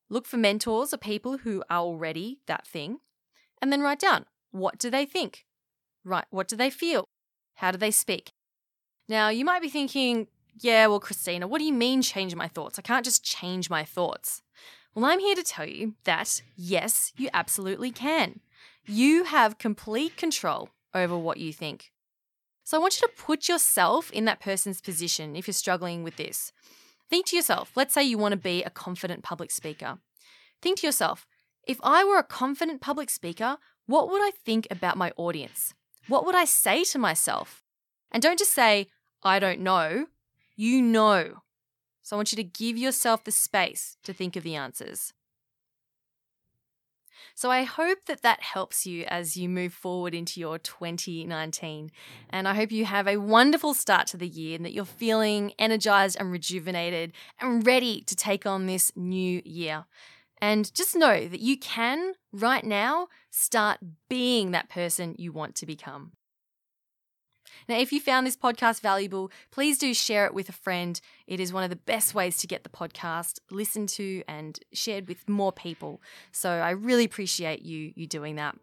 Look 0.09 0.27
for 0.27 0.37
mentors 0.37 0.93
or 0.93 0.99
people 0.99 1.39
who 1.39 1.63
are 1.71 1.81
already 1.81 2.41
that 2.47 2.67
thing, 2.67 2.99
and 3.61 3.73
then 3.73 3.81
write 3.81 4.01
down 4.01 4.27
what 4.51 4.79
do 4.79 4.91
they 4.91 5.05
think? 5.05 5.47
Right, 6.05 6.27
what 6.31 6.49
do 6.49 6.57
they 6.57 6.71
feel? 6.71 7.09
How 7.57 7.71
do 7.71 7.79
they 7.79 7.91
speak? 7.91 8.33
Now, 9.09 9.29
you 9.29 9.45
might 9.45 9.63
be 9.63 9.69
thinking, 9.69 10.29
yeah, 10.61 10.87
well, 10.87 11.01
Christina, 11.01 11.47
what 11.47 11.59
do 11.59 11.65
you 11.65 11.73
mean 11.73 12.03
change 12.03 12.35
my 12.35 12.49
thoughts? 12.49 12.79
I 12.79 12.83
can't 12.83 13.05
just 13.05 13.25
change 13.25 13.69
my 13.69 13.85
thoughts. 13.85 14.43
Well, 14.95 15.07
I'm 15.07 15.19
here 15.19 15.35
to 15.35 15.43
tell 15.43 15.67
you 15.67 15.95
that 16.05 16.43
yes, 16.57 17.13
you 17.17 17.29
absolutely 17.35 17.91
can. 17.91 18.41
You 18.87 19.25
have 19.25 19.59
complete 19.59 20.17
control 20.17 20.69
over 20.95 21.19
what 21.19 21.39
you 21.39 21.53
think. 21.53 21.91
So 22.63 22.77
I 22.77 22.81
want 22.81 23.01
you 23.01 23.07
to 23.09 23.13
put 23.15 23.49
yourself 23.49 24.11
in 24.13 24.25
that 24.27 24.41
person's 24.41 24.81
position 24.81 25.37
if 25.37 25.47
you're 25.47 25.53
struggling 25.55 26.05
with 26.05 26.17
this. 26.17 26.53
Think 27.15 27.27
to 27.27 27.37
yourself, 27.37 27.71
let's 27.77 27.95
say 27.95 28.03
you 28.03 28.19
want 28.19 28.33
to 28.33 28.37
be 28.37 28.65
a 28.65 28.71
confident 28.71 29.23
public 29.23 29.53
speaker. 29.53 29.99
Think 30.61 30.81
to 30.81 30.87
yourself, 30.89 31.29
if 31.65 31.79
I 31.81 32.03
were 32.03 32.19
a 32.19 32.25
confident 32.25 32.81
public 32.81 33.09
speaker, 33.09 33.59
what 33.87 34.11
would 34.11 34.21
I 34.21 34.33
think 34.45 34.67
about 34.69 34.97
my 34.97 35.13
audience? 35.17 35.75
What 36.09 36.27
would 36.27 36.35
I 36.35 36.45
say 36.45 36.83
to 36.83 36.99
myself? 36.99 37.63
And 38.11 38.21
don't 38.21 38.37
just 38.37 38.51
say, 38.51 38.89
I 39.23 39.39
don't 39.39 39.61
know. 39.61 40.07
You 40.57 40.83
know. 40.83 41.43
So 42.03 42.17
I 42.17 42.19
want 42.19 42.33
you 42.33 42.37
to 42.37 42.43
give 42.43 42.77
yourself 42.77 43.23
the 43.23 43.31
space 43.31 43.97
to 44.03 44.13
think 44.13 44.35
of 44.35 44.43
the 44.43 44.57
answers. 44.57 45.13
So 47.37 47.51
I 47.51 47.65
hope 47.65 48.05
that 48.07 48.23
that 48.23 48.43
helps 48.43 48.87
you 48.87 49.05
as 49.09 49.37
you 49.37 49.49
move 49.49 49.73
forward 49.73 50.15
into 50.15 50.39
your 50.39 50.57
2019. 50.59 51.91
And 52.31 52.47
I 52.49 52.55
hope 52.55 52.71
you 52.71 52.85
have 52.85 53.09
a 53.09 53.17
wonderful 53.17 53.75
start 53.75 54.07
to 54.09 54.17
the 54.17 54.29
year 54.29 54.55
and 54.55 54.65
that 54.65 54.73
you're 54.73 54.85
feeling 54.85 55.53
energized 55.59 56.17
and 56.19 56.31
rejuvenated 56.31 57.13
and 57.41 57.67
ready 57.67 58.03
to 58.03 58.15
take 58.15 58.47
on 58.47 58.67
this 58.67 58.93
new 58.95 59.43
year. 59.45 59.85
And 60.41 60.73
just 60.75 60.95
know 60.95 61.27
that 61.27 61.41
you 61.41 61.59
can, 61.59 62.13
right 62.33 62.65
now, 62.65 63.09
start 63.31 63.79
being 64.09 64.53
that 64.53 64.69
person 64.69 65.17
you 65.19 65.33
want 65.33 65.57
to 65.57 65.67
become. 65.67 66.13
Now, 67.69 67.79
if 67.79 67.93
you 67.93 68.01
found 68.01 68.27
this 68.27 68.37
podcast 68.37 68.81
valuable, 68.81 69.31
please 69.51 69.79
do 69.79 69.95
share 69.95 70.27
it 70.27 70.35
with 70.35 70.49
a 70.49 70.53
friend. 70.53 71.01
It 71.27 71.41
is 71.41 71.53
one 71.53 71.65
of 71.65 71.71
the 71.71 71.77
best 71.77 72.15
ways 72.15 72.37
to 72.39 72.47
get 72.47 72.63
the 72.63 72.71
podcast 72.71 73.41
listened 73.51 73.89
to 73.91 74.23
and 74.29 74.59
shared 74.73 75.09
with 75.09 75.29
more 75.29 75.53
people. 75.53 76.01
So 76.33 76.51
I 76.51 76.71
really 76.71 77.05
appreciate 77.05 77.63
you 77.63 77.93
you 77.95 78.07
doing 78.07 78.37
that. 78.37 78.57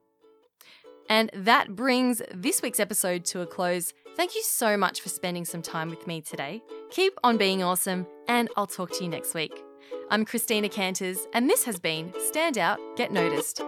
And 1.09 1.29
that 1.33 1.75
brings 1.75 2.21
this 2.33 2.61
week's 2.61 2.79
episode 2.79 3.25
to 3.25 3.41
a 3.41 3.45
close. 3.45 3.93
Thank 4.15 4.35
you 4.35 4.43
so 4.43 4.77
much 4.77 5.01
for 5.01 5.09
spending 5.09 5.45
some 5.45 5.61
time 5.61 5.89
with 5.89 6.07
me 6.07 6.21
today. 6.21 6.61
Keep 6.89 7.17
on 7.23 7.37
being 7.37 7.63
awesome, 7.63 8.07
and 8.27 8.49
I'll 8.55 8.67
talk 8.67 8.91
to 8.91 9.03
you 9.03 9.09
next 9.09 9.33
week. 9.33 9.61
I'm 10.09 10.25
Christina 10.25 10.69
Canters, 10.69 11.27
and 11.33 11.49
this 11.49 11.63
has 11.65 11.79
been 11.79 12.13
Stand 12.27 12.57
Out, 12.57 12.79
Get 12.95 13.11
Noticed. 13.11 13.61